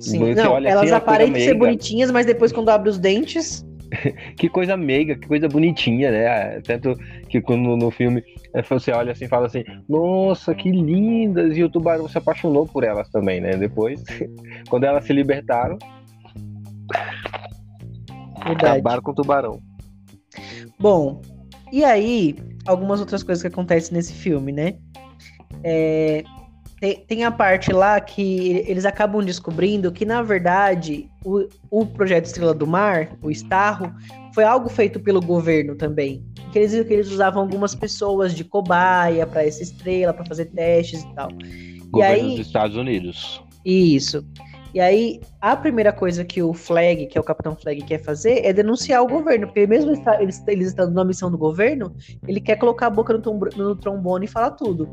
[0.00, 3.64] Sim, Você não, elas assim, aparentam ser bonitinhas, mas depois quando abre os dentes.
[4.36, 6.60] que coisa meiga, que coisa bonitinha, né?
[6.60, 6.94] Tanto
[7.28, 8.22] que quando no filme
[8.54, 11.56] é, você olha assim e fala assim, nossa, que lindas!
[11.56, 13.56] E o tubarão se apaixonou por elas também, né?
[13.56, 14.02] Depois,
[14.68, 15.78] quando elas se libertaram,
[18.44, 18.66] Verdade.
[18.66, 19.60] acabaram com o tubarão.
[20.78, 21.20] Bom,
[21.70, 22.34] e aí,
[22.66, 24.74] algumas outras coisas que acontecem nesse filme, né?
[25.62, 26.24] É,
[26.82, 32.24] tem, tem, a parte lá que eles acabam descobrindo que, na verdade, o, o projeto
[32.24, 33.94] Estrela do Mar, o Starro,
[34.34, 36.26] foi algo feito pelo governo também.
[36.50, 41.04] Que eles que eles usavam algumas pessoas de cobaia para essa estrela, para fazer testes
[41.04, 41.28] e tal.
[41.28, 43.40] Governo e aí, dos Estados Unidos.
[43.64, 44.26] Isso.
[44.74, 48.44] E aí, a primeira coisa que o Flag, que é o Capitão Flag, quer fazer
[48.44, 51.94] é denunciar o governo, porque mesmo eles, eles estando na missão do governo,
[52.26, 54.90] ele quer colocar a boca no, no trombone e falar tudo.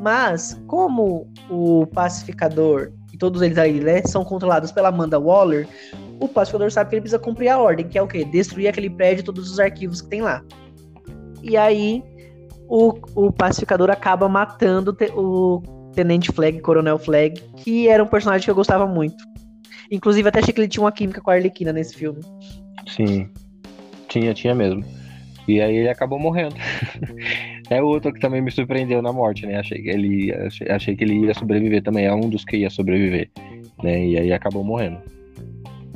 [0.00, 5.68] Mas, como o pacificador e todos eles ali né, são controlados pela Amanda Waller,
[6.20, 8.24] o pacificador sabe que ele precisa cumprir a ordem, que é o quê?
[8.24, 10.42] Destruir aquele prédio e todos os arquivos que tem lá.
[11.42, 12.02] E aí,
[12.68, 15.62] o, o pacificador acaba matando o
[15.94, 19.22] Tenente Flag, Coronel Flag, que era um personagem que eu gostava muito.
[19.90, 22.20] Inclusive, até achei que ele tinha uma química com a Arlequina nesse filme.
[22.88, 23.28] Sim.
[24.08, 24.84] Tinha, tinha mesmo.
[25.46, 26.56] E aí ele acabou morrendo.
[27.70, 29.58] é outro que também me surpreendeu na morte, né?
[29.58, 32.06] Achei que ele, achei, achei, que ele ia sobreviver também.
[32.06, 33.30] É um dos que ia sobreviver,
[33.82, 34.06] né?
[34.06, 34.98] E aí acabou morrendo.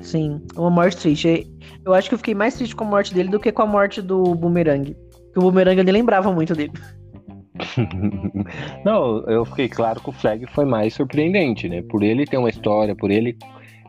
[0.00, 1.46] Sim, uma morte triste.
[1.84, 3.66] Eu acho que eu fiquei mais triste com a morte dele do que com a
[3.66, 4.96] morte do Boomerang.
[5.24, 6.72] Porque o Boomerang nem lembrava muito dele.
[8.84, 11.82] Não, eu fiquei claro que o Flag foi mais surpreendente, né?
[11.82, 13.36] Por ele ter uma história, por ele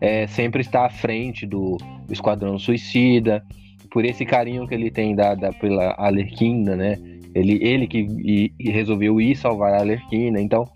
[0.02, 1.78] é, sempre estar à frente do
[2.10, 3.44] Esquadrão Suicida,
[3.92, 6.98] por esse carinho que ele tem dada pela Alerquina, né?
[7.34, 10.68] Ele, ele que e, e resolveu ir salvar a Alerquina, então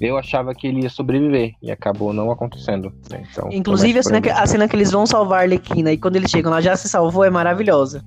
[0.00, 2.92] eu achava que ele ia sobreviver e acabou não acontecendo.
[3.10, 3.22] Né?
[3.30, 6.16] Então, Inclusive a cena, que, a cena que eles vão salvar a Alerquina e quando
[6.16, 8.04] eles chegam lá já se salvou é maravilhosa.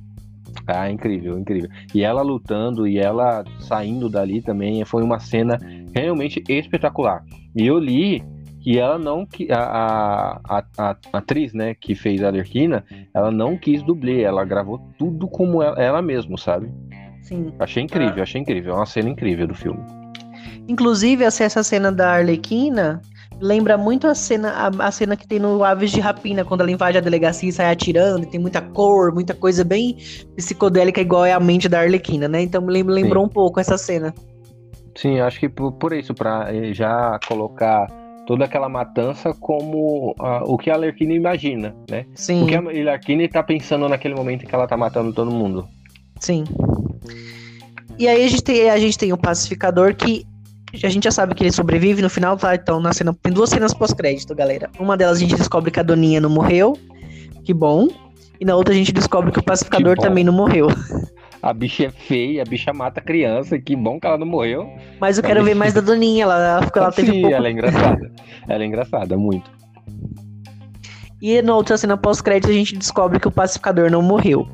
[0.68, 1.70] Ah, incrível, incrível.
[1.94, 5.60] E ela lutando e ela saindo dali também foi uma cena
[5.94, 7.24] realmente espetacular.
[7.56, 8.24] E eu li
[8.62, 13.30] que ela não que a, a, a, a, atriz, né, que fez a Alerquina, ela
[13.30, 16.74] não quis dublê, ela gravou tudo como ela, ela mesma, sabe?
[17.26, 17.52] Sim.
[17.60, 18.24] Achei incrível, ah.
[18.24, 19.80] achei incrível, é uma cena incrível do filme.
[20.68, 23.02] Inclusive, essa cena da Arlequina
[23.40, 26.72] lembra muito a cena, a, a, cena que tem no Aves de Rapina, quando ela
[26.72, 29.98] invade a delegacia e sai atirando, e tem muita cor, muita coisa bem
[30.36, 32.44] psicodélica, igual é a mente da Arlequina, né?
[32.44, 33.30] Então me lembrou Sim.
[33.30, 34.14] um pouco essa cena.
[34.96, 37.88] Sim, acho que por, por isso, para já colocar
[38.28, 42.06] toda aquela matança como uh, o que a Alerquina imagina, né?
[42.14, 42.44] Sim.
[42.44, 45.68] O que a Alerquina está pensando naquele momento em que ela está matando todo mundo.
[46.20, 46.44] Sim.
[47.98, 50.26] E aí a gente tem, a gente tem o pacificador que
[50.84, 52.54] a gente já sabe que ele sobrevive no final, tá?
[52.56, 54.70] Então na cena, tem duas cenas pós-crédito, galera.
[54.80, 56.78] Uma delas a gente descobre que a Doninha não morreu,
[57.44, 57.88] que bom.
[58.40, 60.68] E na outra a gente descobre que o pacificador que também não morreu.
[61.42, 64.68] A bicha é feia, a bicha mata criança, que bom que ela não morreu.
[65.00, 67.36] Mas eu quero ver mais da Doninha, ela, ela, ela teve Sim, pouco...
[67.36, 68.12] ela é engraçada.
[68.48, 69.50] Ela é engraçada, muito.
[71.22, 74.48] E na outra cena pós-crédito a gente descobre que o pacificador não morreu.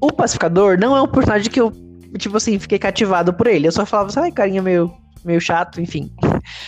[0.00, 1.72] O pacificador não é um personagem que eu,
[2.18, 3.66] tipo assim, fiquei cativado por ele.
[3.66, 4.92] Eu só falava, ai, carinha meio,
[5.24, 6.10] meio chato, enfim.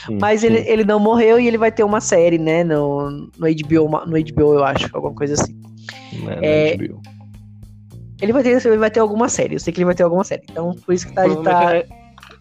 [0.06, 0.48] Sim, Mas sim.
[0.48, 4.22] Ele, ele não morreu e ele vai ter uma série, né, no, no HBO, no
[4.22, 5.54] HBO, eu acho, alguma coisa assim.
[6.20, 7.00] Não é, é, HBO.
[8.20, 10.24] Ele vai, ter, ele vai ter alguma série, eu sei que ele vai ter alguma
[10.24, 10.42] série.
[10.50, 11.22] Então, por isso que tá.
[11.22, 11.76] Provavelmente, tá...
[11.76, 11.86] É,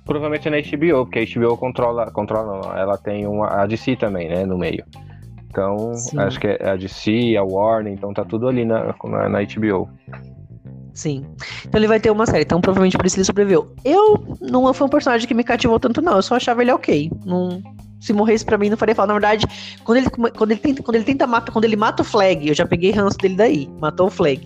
[0.05, 2.09] provavelmente é na HBO, porque a HBO controla.
[2.11, 4.45] Controla não, ela tem uma, a DC também, né?
[4.45, 4.85] No meio.
[5.49, 6.19] Então, Sim.
[6.19, 9.89] acho que é a DC, a Warner, então tá tudo ali na, na, na HBO.
[10.95, 11.25] Sim.
[11.65, 13.75] Então ele vai ter uma série, então provavelmente por isso ele sobreviveu.
[13.83, 16.15] Eu não foi um personagem que me cativou tanto, não.
[16.15, 17.11] Eu só achava ele ok.
[17.25, 17.61] Não,
[17.99, 19.07] se morresse pra mim, não faria falta.
[19.07, 19.45] Na verdade,
[19.83, 22.55] quando ele, quando ele, tenta, quando ele tenta matar, quando ele mata o Flag, eu
[22.55, 24.41] já peguei ranço dele daí, matou o Flag.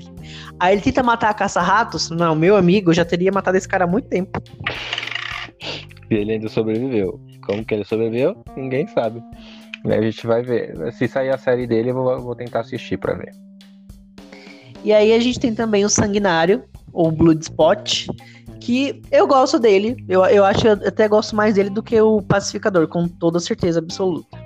[0.59, 3.83] Aí ele tenta matar a caça-ratos, não, meu amigo, eu já teria matado esse cara
[3.83, 4.41] há muito tempo.
[6.09, 7.19] E ele ainda sobreviveu.
[7.45, 8.35] Como que ele sobreviveu?
[8.57, 9.21] Ninguém sabe.
[9.85, 10.91] A gente vai ver.
[10.93, 13.31] Se sair a série dele, eu vou, vou tentar assistir pra ver.
[14.83, 16.63] E aí a gente tem também o Sanguinário,
[16.93, 18.07] ou Bloodspot,
[18.59, 19.97] que eu gosto dele.
[20.07, 23.79] Eu, eu acho eu até gosto mais dele do que o Pacificador, com toda certeza
[23.79, 24.37] absoluta.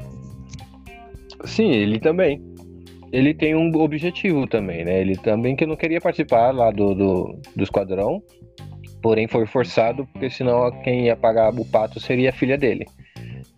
[1.46, 2.42] Sim, ele também.
[3.12, 5.02] Ele tem um objetivo também, né?
[5.02, 8.24] Ele também que não queria participar lá do, do, do esquadrão,
[9.04, 12.86] porém foi forçado, porque senão quem ia pagar o pato seria a filha dele.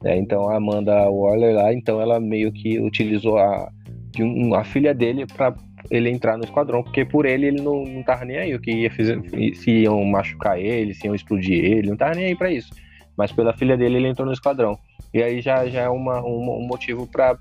[0.03, 3.71] É, então a Amanda Waller lá, então ela meio que utilizou a,
[4.19, 5.55] um, a filha dele para
[5.89, 8.71] ele entrar no esquadrão, porque por ele ele não, não tava nem aí o que
[8.71, 9.21] ia fazer,
[9.55, 12.69] se iam machucar ele, se iam explodir ele, não tava nem aí para isso.
[13.17, 14.77] Mas pela filha dele ele entrou no esquadrão.
[15.13, 17.37] E aí já, já é uma, um, um motivo para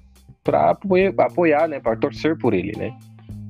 [0.70, 2.96] apoiar, apoiar, né, para torcer por ele, né?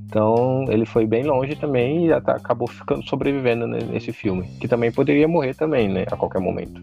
[0.07, 5.26] Então ele foi bem longe também e acabou ficando sobrevivendo nesse filme, que também poderia
[5.26, 6.80] morrer também, né, a qualquer momento.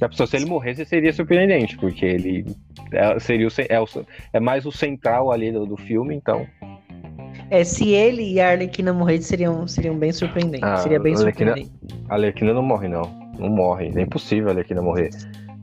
[0.00, 2.44] A pessoa, se ele morresse, seria surpreendente, porque ele
[2.92, 3.86] é, seria o, é, o,
[4.32, 6.46] é mais o central ali do, do filme, então
[7.50, 10.68] é, se ele e a Arlequina morrerem, seriam, seriam bem surpreendentes.
[10.68, 12.04] Ah, Seria bem Arlequina, surpreendente.
[12.08, 13.02] A Arlequina não morre, não.
[13.38, 13.92] Não morre.
[13.94, 15.10] É impossível a Arlequina morrer.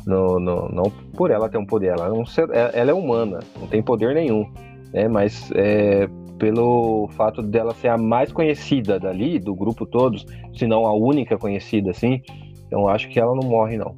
[0.06, 0.84] No, no, não
[1.16, 1.94] por ela ter um poder.
[1.94, 4.52] Ela é, um ser, é, ela é humana, não tem poder nenhum.
[4.94, 5.08] Né?
[5.08, 10.26] Mas é, pelo fato dela ser a mais conhecida dali, do grupo todos,
[10.58, 12.22] se não a única conhecida, assim,
[12.66, 13.96] então acho que ela não morre, não.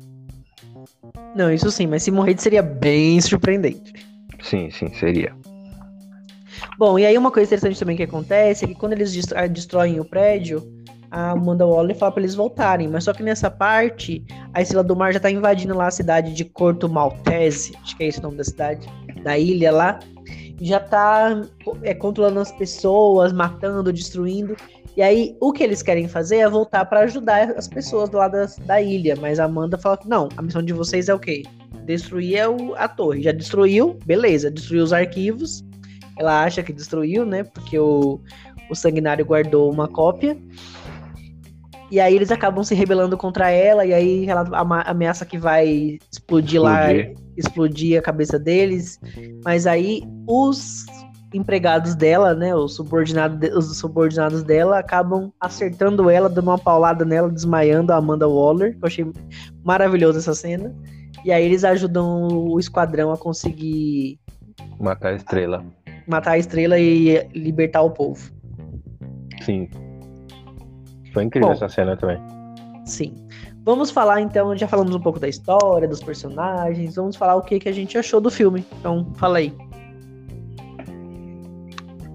[1.36, 3.94] Não, isso sim, mas se morrer seria bem surpreendente.
[4.42, 5.34] Sim, sim, seria.
[6.78, 10.00] Bom, e aí uma coisa interessante também que acontece é que quando eles ah, destroem
[10.00, 10.64] o prédio,
[11.14, 14.96] a Amanda Waller fala para eles voltarem, mas só que nessa parte, a Estrela do
[14.96, 18.24] Mar já tá invadindo lá a cidade de Corto Maltese, acho que é esse o
[18.24, 18.88] nome da cidade,
[19.24, 20.00] da ilha lá,
[20.60, 21.44] já tá
[21.84, 24.56] é, controlando as pessoas, matando, destruindo.
[24.96, 28.48] E aí, o que eles querem fazer é voltar para ajudar as pessoas lá da,
[28.66, 29.16] da ilha.
[29.20, 31.44] Mas a Amanda fala que não, a missão de vocês é o quê?
[31.86, 32.40] Destruir
[32.78, 33.24] a torre.
[33.24, 35.64] Já destruiu, beleza, destruiu os arquivos
[36.18, 37.44] ela acha que destruiu, né?
[37.44, 38.20] Porque o,
[38.70, 40.38] o Sanguinário guardou uma cópia.
[41.92, 44.50] E aí eles acabam se rebelando contra ela, e aí ela
[44.86, 46.62] ameaça que vai explodir, explodir.
[46.62, 46.92] lá,
[47.38, 49.00] explodir a cabeça deles.
[49.44, 50.86] Mas aí os
[51.34, 57.30] empregados dela, né, os subordinados, os subordinados dela acabam acertando ela, dando uma paulada nela,
[57.30, 59.12] desmaiando a Amanda Waller, que eu achei
[59.64, 60.74] maravilhoso essa cena.
[61.26, 64.20] E aí eles ajudam o esquadrão a conseguir
[64.80, 65.64] matar a estrela.
[66.08, 68.32] Matar a estrela e libertar o povo.
[69.42, 69.70] Sim.
[71.14, 72.20] Foi incrível Bom, essa cena também.
[72.86, 73.16] Sim.
[73.66, 77.60] Vamos falar então, já falamos um pouco da história, dos personagens, vamos falar o que,
[77.60, 78.66] que a gente achou do filme.
[78.80, 79.54] Então, fala aí.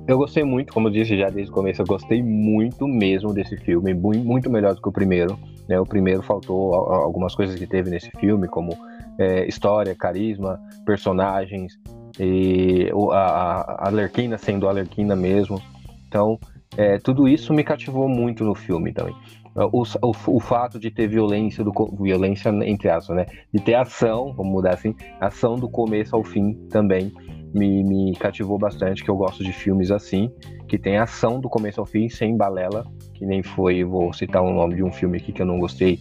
[0.07, 3.57] Eu gostei muito, como eu disse já desde o começo, eu gostei muito mesmo desse
[3.59, 5.39] filme, muito melhor do que o primeiro.
[5.69, 5.79] Né?
[5.79, 8.71] O primeiro faltou algumas coisas que teve nesse filme, como
[9.19, 11.79] é, história, carisma, personagens,
[12.19, 15.61] e a, a Alerquina sendo a Alerquina mesmo.
[16.07, 16.39] Então,
[16.77, 19.15] é, tudo isso me cativou muito no filme também.
[19.55, 23.27] O, o, o, fato de ter violência, do, violência entre aspas, né?
[23.53, 27.13] De ter ação, vamos mudar assim, ação do começo ao fim também
[27.53, 30.31] me, me cativou bastante, que eu gosto de filmes assim,
[30.69, 34.53] que tem ação do começo ao fim, sem balela, que nem foi, vou citar o
[34.53, 35.99] nome de um filme aqui que eu não gostei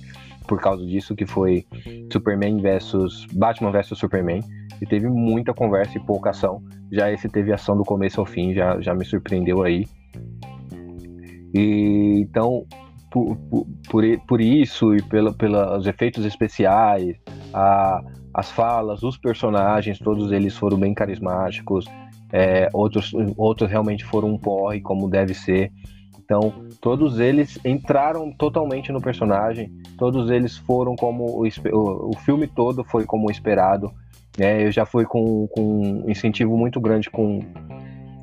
[0.48, 1.66] por causa disso, que foi
[2.12, 4.42] Superman versus Batman versus Superman,
[4.82, 6.62] e teve muita conversa e pouca ação.
[6.92, 9.86] Já esse teve ação do começo ao fim, já, já me surpreendeu aí.
[11.54, 12.66] E então,
[13.12, 13.36] por,
[13.90, 17.16] por, por isso e pela, pelos efeitos especiais,
[17.54, 18.02] a,
[18.34, 21.86] as falas, os personagens, todos eles foram bem carismáticos.
[22.32, 25.72] É, outros, outros realmente foram um porre, como deve ser.
[26.28, 31.48] Então, todos eles entraram totalmente no personagem, todos eles foram como o,
[32.10, 33.94] o, filme todo foi como esperado.
[34.38, 34.66] Né?
[34.66, 37.40] Eu já fui com, com um incentivo muito grande com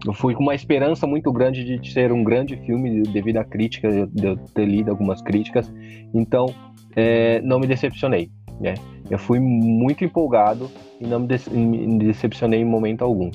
[0.07, 3.89] eu fui com uma esperança muito grande de ser um grande filme devido à crítica,
[4.07, 5.73] de eu ter lido algumas críticas.
[6.13, 6.47] Então,
[6.95, 8.31] é, não me decepcionei.
[8.61, 8.75] Né?
[9.11, 13.31] Eu fui muito empolgado e não me, de me decepcionei em momento algum.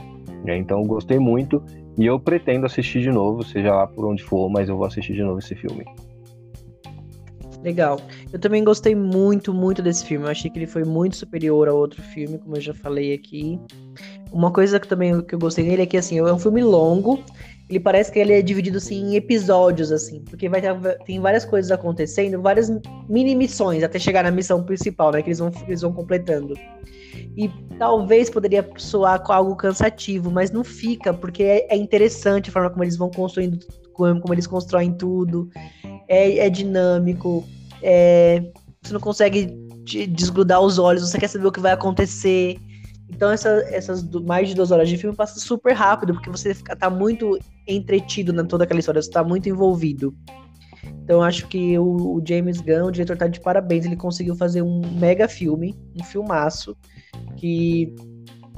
[0.45, 0.57] Né?
[0.57, 1.63] Então, gostei muito
[1.97, 5.13] e eu pretendo assistir de novo, seja lá por onde for, mas eu vou assistir
[5.13, 5.83] de novo esse filme.
[7.63, 7.99] Legal.
[8.31, 10.25] Eu também gostei muito, muito desse filme.
[10.25, 13.59] Eu achei que ele foi muito superior ao outro filme, como eu já falei aqui.
[14.31, 17.21] Uma coisa que também que eu gostei dele é que assim, é um filme longo.
[17.69, 20.73] Ele parece que ele é dividido assim em episódios assim, porque vai ter
[21.05, 22.67] tem várias coisas acontecendo, várias
[23.07, 26.55] mini missões até chegar na missão principal, né, que eles vão eles vão completando.
[27.37, 32.53] E talvez poderia soar com algo cansativo, mas não fica, porque é, é interessante a
[32.53, 33.59] forma como eles vão construindo,
[33.93, 35.49] como, como eles constroem tudo.
[36.09, 37.47] É, é dinâmico,
[37.81, 38.43] é,
[38.81, 39.55] você não consegue
[40.09, 42.59] desgrudar os olhos, você quer saber o que vai acontecer.
[43.09, 46.75] Então essa, essas mais de duas horas de filme passa super rápido, porque você fica,
[46.75, 50.13] tá muito entretido na toda aquela história, você tá muito envolvido.
[51.03, 53.85] Então acho que o, o, James Gunn, o diretor, tá de parabéns.
[53.85, 56.77] Ele conseguiu fazer um mega filme, um filmaço,
[57.35, 57.93] que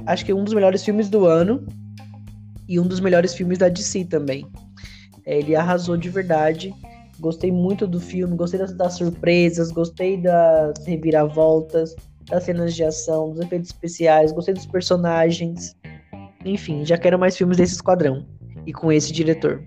[0.06, 1.66] acho que é um dos melhores filmes do ano
[2.68, 4.46] e um dos melhores filmes da DC também.
[5.24, 6.74] É, ele arrasou de verdade.
[7.22, 11.94] Gostei muito do filme, gostei das, das surpresas, gostei das reviravoltas
[12.28, 15.76] das cenas de ação, dos efeitos especiais, gostei dos personagens.
[16.44, 18.26] Enfim, já quero mais filmes desse esquadrão.
[18.66, 19.62] E com esse diretor.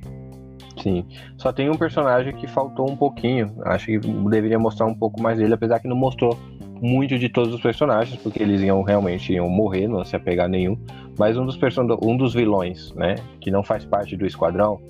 [0.82, 1.06] Sim.
[1.38, 3.54] Só tem um personagem que faltou um pouquinho.
[3.64, 6.38] Acho que deveria mostrar um pouco mais dele, apesar que não mostrou
[6.82, 10.78] muito de todos os personagens, porque eles iam realmente iam morrer, não se apegar nenhum.
[11.18, 11.88] Mas um dos, person...
[12.02, 13.16] um dos vilões, né?
[13.40, 14.82] Que não faz parte do esquadrão,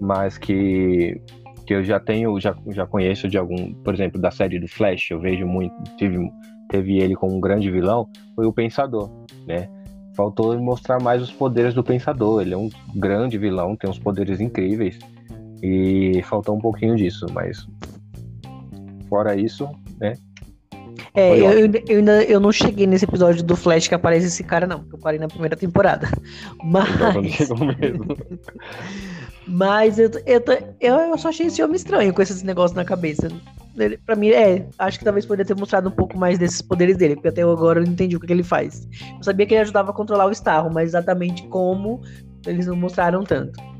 [0.00, 1.20] mas que
[1.66, 5.10] que eu já tenho, já, já conheço de algum, por exemplo, da série do Flash,
[5.10, 6.30] eu vejo muito, tive
[6.68, 9.08] teve ele como um grande vilão foi o Pensador,
[9.46, 9.68] né?
[10.14, 12.40] Faltou mostrar mais os poderes do Pensador.
[12.40, 14.98] Ele é um grande vilão, tem uns poderes incríveis.
[15.62, 17.66] E faltou um pouquinho disso, mas
[19.08, 20.14] fora isso, né?
[21.14, 24.66] É, eu, eu, ainda eu não cheguei nesse episódio do Flash que aparece esse cara,
[24.66, 24.84] não.
[24.92, 26.08] Eu parei na primeira temporada.
[26.62, 27.48] Mas.
[29.46, 30.42] Mas eu, eu,
[30.80, 33.28] eu, eu só achei esse homem estranho com esses negócios na cabeça.
[33.76, 34.66] Ele, pra mim, é.
[34.78, 37.80] Acho que talvez poderia ter mostrado um pouco mais desses poderes dele, porque até agora
[37.80, 38.88] eu não entendi o que, que ele faz.
[39.16, 42.00] Eu sabia que ele ajudava a controlar o Starro, mas exatamente como
[42.46, 43.73] eles não mostraram tanto.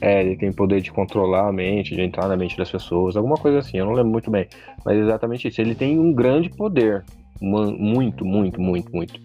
[0.00, 3.36] É, ele tem poder de controlar a mente, de entrar na mente das pessoas, alguma
[3.36, 4.46] coisa assim, eu não lembro muito bem.
[4.84, 5.60] Mas é exatamente isso.
[5.60, 7.04] Ele tem um grande poder.
[7.40, 9.20] Muito, muito, muito, muito.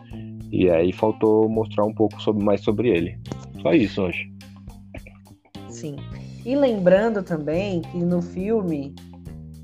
[0.51, 3.17] E aí faltou mostrar um pouco sobre, mais sobre ele.
[3.61, 4.31] Só isso hoje.
[5.69, 5.95] Sim.
[6.45, 8.93] E lembrando também que no filme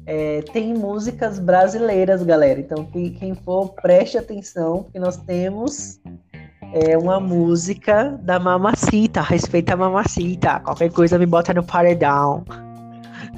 [0.05, 2.60] é, tem músicas brasileiras, galera.
[2.60, 5.99] Então, quem for, preste atenção, porque nós temos
[6.74, 9.22] é uma música da Mamacita.
[9.22, 10.59] Respeita a Mamacita.
[10.59, 12.43] Qualquer coisa me bota no paredão.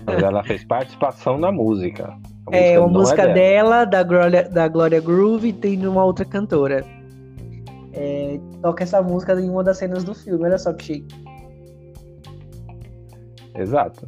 [0.05, 2.17] Mas ela fez participação na música.
[2.51, 3.33] A É uma não música dela.
[3.33, 6.83] dela, da Glória, da Glória Groove, e tem de uma outra cantora.
[7.93, 11.15] É, toca essa música em uma das cenas do filme, olha só que chique.
[13.55, 14.07] Exato.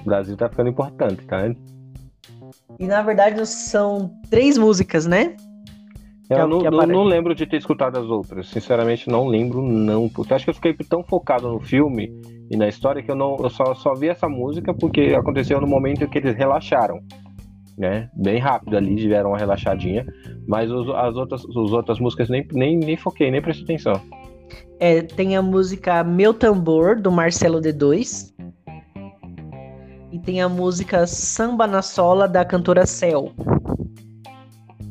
[0.00, 1.52] O Brasil tá ficando importante, tá?
[2.78, 5.36] E na verdade são três músicas, né?
[6.32, 8.48] É Eu não, não- não lembro de ter escutado as outras.
[8.48, 10.08] Sinceramente, não lembro, não.
[10.08, 12.12] Porque acho que eu fiquei tão focado no filme
[12.50, 15.66] e na história que eu não eu só, só vi essa música porque aconteceu no
[15.66, 17.00] momento que eles relaxaram.
[17.76, 18.10] Né?
[18.14, 20.06] Bem rápido ali, tiveram uma relaxadinha.
[20.46, 24.00] Mas os, as, outras, as outras músicas nem, nem, nem foquei, nem prestei atenção.
[24.78, 28.32] É, tem a música Meu Tambor, do Marcelo D2.
[30.10, 33.32] E tem a música Samba na Sola, da cantora Cel.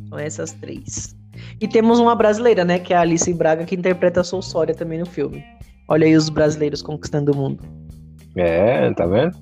[0.10, 1.16] São essas três.
[1.62, 2.80] E temos uma brasileira, né?
[2.80, 5.45] Que é a Alice Braga, que interpreta a Sória também no filme.
[5.88, 7.64] Olha aí os brasileiros conquistando o mundo.
[8.36, 9.38] É, tá vendo?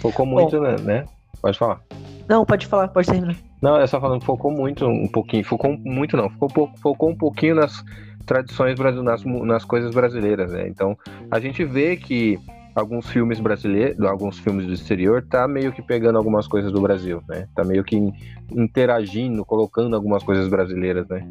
[0.00, 1.04] Focou muito, né, né?
[1.42, 1.82] Pode falar.
[2.26, 3.36] Não, pode falar, pode terminar.
[3.60, 5.44] Não, é só falando, focou muito um pouquinho.
[5.44, 7.84] Focou muito não, focou, focou um pouquinho nas
[8.24, 10.66] tradições brasileiras, nas, nas coisas brasileiras, né?
[10.66, 10.96] Então,
[11.30, 12.38] a gente vê que
[12.78, 17.22] alguns filmes brasileiros, alguns filmes do exterior, tá meio que pegando algumas coisas do Brasil,
[17.28, 17.46] né?
[17.54, 18.12] Tá meio que in-
[18.50, 21.26] interagindo, colocando algumas coisas brasileiras, né?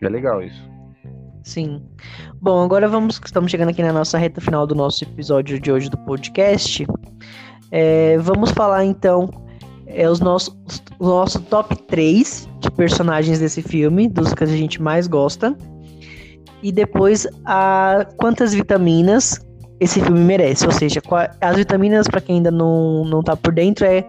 [0.00, 0.62] É legal isso.
[1.42, 1.82] Sim.
[2.40, 3.20] Bom, agora vamos.
[3.24, 6.86] Estamos chegando aqui na nossa reta final do nosso episódio de hoje do podcast.
[7.70, 9.30] É, vamos falar então
[9.86, 10.54] é, os nossos,
[10.98, 15.56] o nosso top 3 de personagens desse filme, dos que a gente mais gosta.
[16.62, 19.45] E depois a quantas vitaminas
[19.80, 20.66] esse filme merece.
[20.66, 21.00] Ou seja,
[21.40, 24.04] as vitaminas, para quem ainda não, não tá por dentro, é,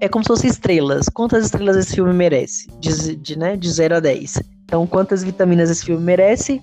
[0.00, 1.08] é como se fossem estrelas.
[1.08, 2.68] Quantas estrelas esse filme merece?
[2.80, 4.42] De, de, né, de 0 a 10.
[4.64, 6.60] Então, quantas vitaminas esse filme merece?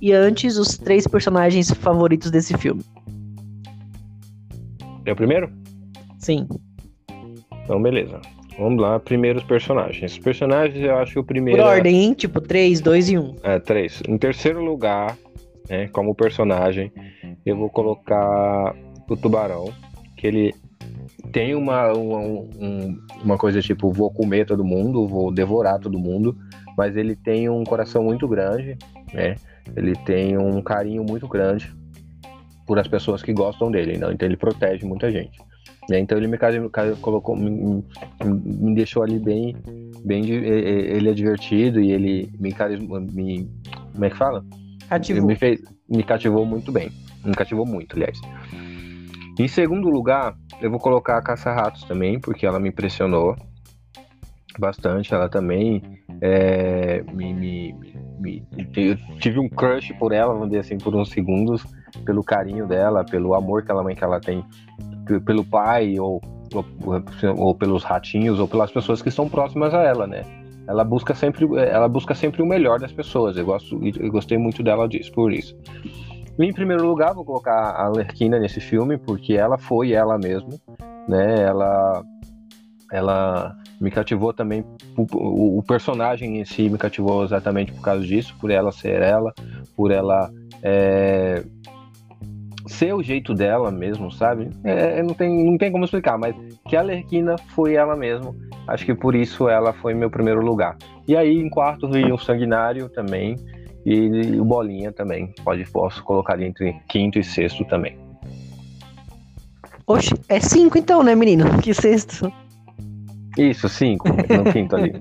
[0.00, 2.82] E antes, os três personagens favoritos desse filme.
[5.04, 5.50] É o primeiro?
[6.18, 6.46] Sim.
[7.64, 8.20] Então, beleza.
[8.58, 10.12] Vamos lá, primeiros personagens.
[10.12, 11.60] Os personagens, eu acho que o Por primeiro.
[11.62, 12.14] é- ordem, hein?
[12.14, 13.36] Tipo, 3, 2 e 1.
[13.42, 14.02] É, três.
[14.06, 15.16] Em terceiro lugar,
[15.72, 16.92] né, como personagem,
[17.46, 18.74] eu vou colocar
[19.08, 19.64] o Tubarão,
[20.18, 20.54] que ele
[21.32, 26.36] tem uma, uma, um- uma coisa tipo, vou comer todo mundo, vou devorar todo mundo,
[26.76, 28.76] mas ele tem um coração muito grande,
[29.14, 29.36] né?
[29.74, 31.72] Ele tem um carinho muito grande
[32.66, 34.12] por as pessoas que gostam dele, não?
[34.12, 35.38] então ele protege muita gente.
[35.88, 35.98] né?
[35.98, 36.36] Então ele me
[37.00, 39.56] colocou, me, me- deixou ali bem,
[40.04, 43.48] bem, ele é divertido e ele me, carisma- me
[43.92, 44.44] como é que fala?
[44.92, 45.26] Cativou.
[45.26, 46.90] Me, fez, me cativou muito bem.
[47.24, 48.18] Me cativou muito, aliás.
[49.38, 53.34] Em segundo lugar, eu vou colocar a Caça-Ratos também, porque ela me impressionou
[54.58, 55.14] bastante.
[55.14, 55.82] Ela também
[56.20, 57.74] é, me, me-
[58.20, 61.64] me- eu tive um crush por ela, vamos dizer assim, por uns segundos,
[62.04, 64.44] pelo carinho dela, pelo amor que ela, que ela tem
[65.06, 66.20] pe- pelo pai, ou,
[66.52, 66.64] ou,
[67.36, 70.22] ou pelos ratinhos, ou pelas pessoas que estão próximas a ela, né?
[70.66, 73.36] Ela busca sempre, ela busca sempre o melhor das pessoas.
[73.36, 75.56] Eu gosto, eu gostei muito dela disso, por isso.
[76.38, 80.58] E, em primeiro lugar, vou colocar a Lerquina nesse filme, porque ela foi ela mesmo,
[81.08, 81.42] né?
[81.42, 82.02] Ela,
[82.90, 84.64] ela me cativou também.
[84.96, 89.02] O, o- o personagem em si me cativou exatamente por causa disso, por ela ser
[89.02, 89.32] ela,
[89.76, 90.30] por ela
[90.62, 91.42] é,
[92.66, 94.50] ser o jeito dela mesmo, sabe?
[94.64, 96.34] É, não, tem, não tem como explicar, mas
[96.68, 98.34] que a Lerquina foi ela mesmo.
[98.66, 100.76] Acho que por isso ela foi meu primeiro lugar.
[101.06, 103.36] E aí, em quarto, veio o Sanguinário também.
[103.84, 105.32] E o Bolinha também.
[105.44, 107.98] Pode, posso colocar ali entre quinto e sexto também.
[109.86, 111.44] Oxe, é 5 então, né, menino?
[111.60, 112.32] Que sexto.
[113.36, 114.08] Isso, cinco.
[114.28, 114.92] No quinto ali.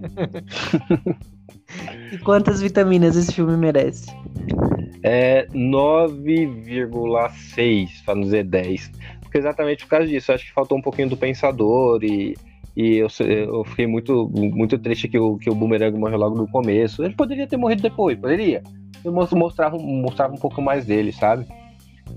[2.12, 4.08] E quantas vitaminas esse filme merece?
[5.04, 8.92] É 9,6, para não dizer 10.
[9.22, 10.32] Porque exatamente por causa disso.
[10.32, 12.36] Acho que faltou um pouquinho do pensador e,
[12.76, 16.48] e eu, eu fiquei muito, muito triste que o, que o Boomerang morreu logo no
[16.48, 17.04] começo.
[17.04, 18.62] Ele poderia ter morrido depois, poderia.
[19.04, 21.46] Eu mos- mostrava, mostrava um pouco mais dele, sabe?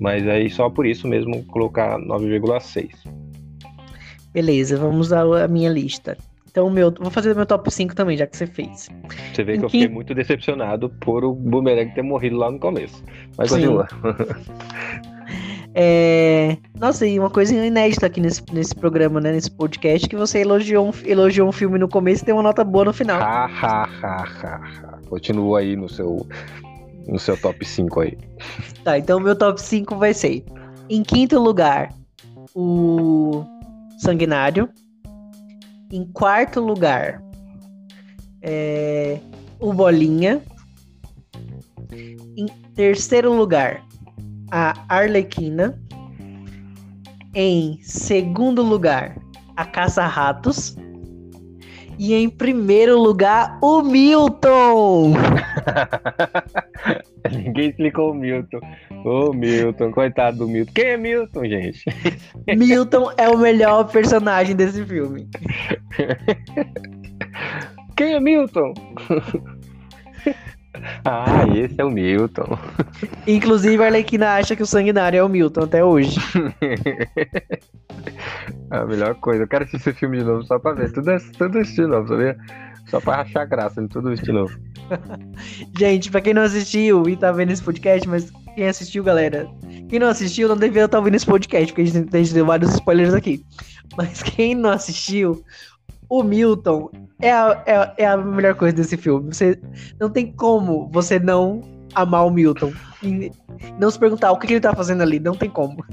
[0.01, 2.91] Mas aí só por isso mesmo colocar 9,6.
[4.32, 6.18] Beleza, vamos à minha lista.
[6.55, 8.88] Então, meu, vou fazer meu top 5 também, já que você fez.
[9.34, 12.48] Você vê Em que eu fiquei quinto- muito decepcionado por o Boomerang ter morrido lá
[12.48, 13.02] no começo.
[13.36, 13.57] Mas Sim.
[13.57, 13.88] continua.
[15.76, 16.57] É...
[16.78, 19.32] Nossa, e uma coisa inédita aqui nesse, nesse programa, né?
[19.32, 22.62] Nesse podcast, que você elogiou um, elogiou um filme no começo e tem uma nota
[22.62, 23.20] boa no final.
[23.20, 24.98] Ha, ha, ha, ha, ha.
[25.09, 26.24] Continua aí no seu,
[27.09, 28.16] no seu top 5 aí.
[28.84, 30.44] Tá, então meu top 5 vai ser:
[30.88, 31.88] em quinto lugar,
[32.55, 33.44] o
[33.98, 34.68] Sanguinário.
[35.95, 37.22] Em quarto lugar,
[38.42, 39.20] é,
[39.61, 40.42] o Bolinha.
[42.36, 43.80] Em terceiro lugar,
[44.51, 45.80] a Arlequina.
[47.32, 49.16] Em segundo lugar,
[49.57, 50.76] a Caça-Ratos.
[51.97, 55.12] E em primeiro lugar, o Milton!
[57.30, 58.59] Ninguém explicou o Milton.
[59.05, 60.72] Ô, Milton, coitado do Milton.
[60.74, 61.84] Quem é Milton, gente?
[62.57, 65.28] Milton é o melhor personagem desse filme.
[67.94, 68.72] Quem é Milton?
[71.05, 72.59] ah, esse é o Milton.
[73.26, 76.18] Inclusive, a Arlequina acha que o sanguinário é o Milton até hoje.
[78.70, 79.42] a melhor coisa.
[79.42, 80.90] Eu quero assistir esse filme de novo só pra ver.
[80.92, 82.38] Tudo, é, tudo isso de novo, sabia?
[82.86, 84.59] Só pra rachar graça em tudo isso de novo.
[85.78, 89.48] Gente, pra quem não assistiu e tá vendo esse podcast, mas quem assistiu, galera,
[89.88, 92.46] quem não assistiu não deveria estar ouvindo esse podcast, porque a gente, a gente deu
[92.46, 93.44] vários spoilers aqui.
[93.96, 95.44] Mas quem não assistiu,
[96.09, 96.90] o Milton
[97.20, 99.34] é a, é, é a melhor coisa desse filme.
[99.34, 99.61] Você
[99.98, 101.62] não tem como você não
[101.94, 102.72] amar o Milton.
[103.02, 103.30] E
[103.78, 105.18] não se perguntar o que, que ele tá fazendo ali.
[105.18, 105.84] Não tem como.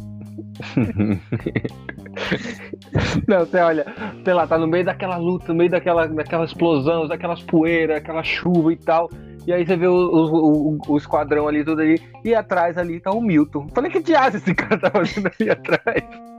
[3.27, 3.85] Não, você olha,
[4.23, 8.23] sei lá, tá no meio daquela luta, no meio daquela, daquela explosão, daquelas poeiras, aquela
[8.23, 9.09] chuva e tal.
[9.45, 12.99] E aí você vê o, o, o, o, esquadrão ali, tudo ali, e atrás ali
[12.99, 13.67] tá o Milton.
[13.73, 16.03] Falei, que diabo esse cara tá fazendo ali atrás?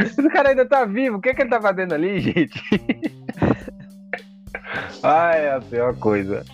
[0.00, 2.60] Esse cara ainda tá vivo, o que, é que ele tá fazendo ali, gente?
[5.02, 6.44] Ai, é a pior coisa.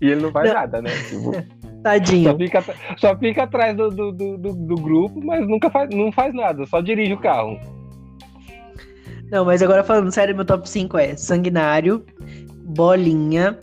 [0.00, 0.54] E ele não faz não.
[0.54, 0.90] nada, né?
[1.08, 1.32] Tipo,
[1.86, 2.32] Tadinho.
[2.32, 2.64] Só fica,
[2.96, 6.80] só fica atrás do, do, do, do, grupo, mas nunca faz, não faz nada, só
[6.80, 7.60] dirige o carro.
[9.30, 12.04] Não, mas agora falando sério, meu top 5 é Sanguinário,
[12.64, 13.56] Bolinha,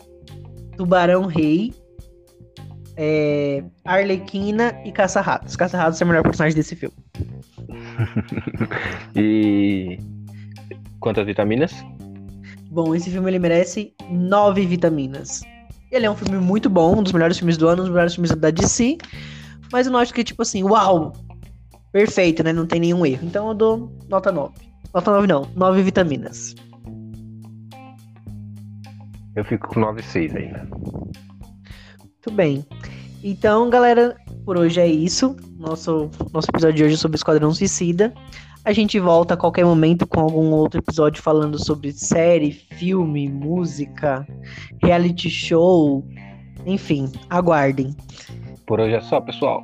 [0.78, 1.74] Tubarão Rei,
[2.96, 5.58] é, Arlequina e Caça-Ratos.
[5.58, 6.96] Caça-Ratos é o melhor personagem desse filme.
[9.18, 9.98] e
[11.02, 11.74] quantas vitaminas?
[12.72, 15.42] Bom, esse filme ele merece nove vitaminas.
[15.94, 18.16] Ele é um filme muito bom, um dos melhores filmes do ano, um dos melhores
[18.16, 18.98] filmes da DC.
[19.72, 21.14] Mas eu não acho que, tipo assim, uau!
[21.92, 22.52] Perfeito, né?
[22.52, 23.24] Não tem nenhum erro.
[23.24, 24.54] Então eu dou nota 9.
[24.92, 26.56] Nota 9 não, 9 vitaminas.
[29.36, 30.68] Eu fico com 9,6 ainda.
[32.00, 32.66] Muito bem.
[33.24, 34.16] Então, galera,
[34.46, 35.36] por hoje é isso.
[35.60, 38.12] Nosso, nosso episódio de hoje é sobre Esquadrão Suicida.
[38.66, 44.26] A gente volta a qualquer momento com algum outro episódio falando sobre série, filme, música,
[44.82, 46.06] reality show.
[46.66, 47.94] Enfim, aguardem.
[48.66, 49.62] Por hoje é só, pessoal.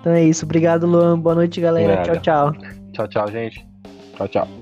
[0.00, 0.44] Então é isso.
[0.44, 1.18] Obrigado, Luan.
[1.18, 2.02] Boa noite, galera.
[2.02, 2.52] Tchau, tchau.
[2.92, 3.66] Tchau, tchau, gente.
[4.16, 4.61] Tchau, tchau.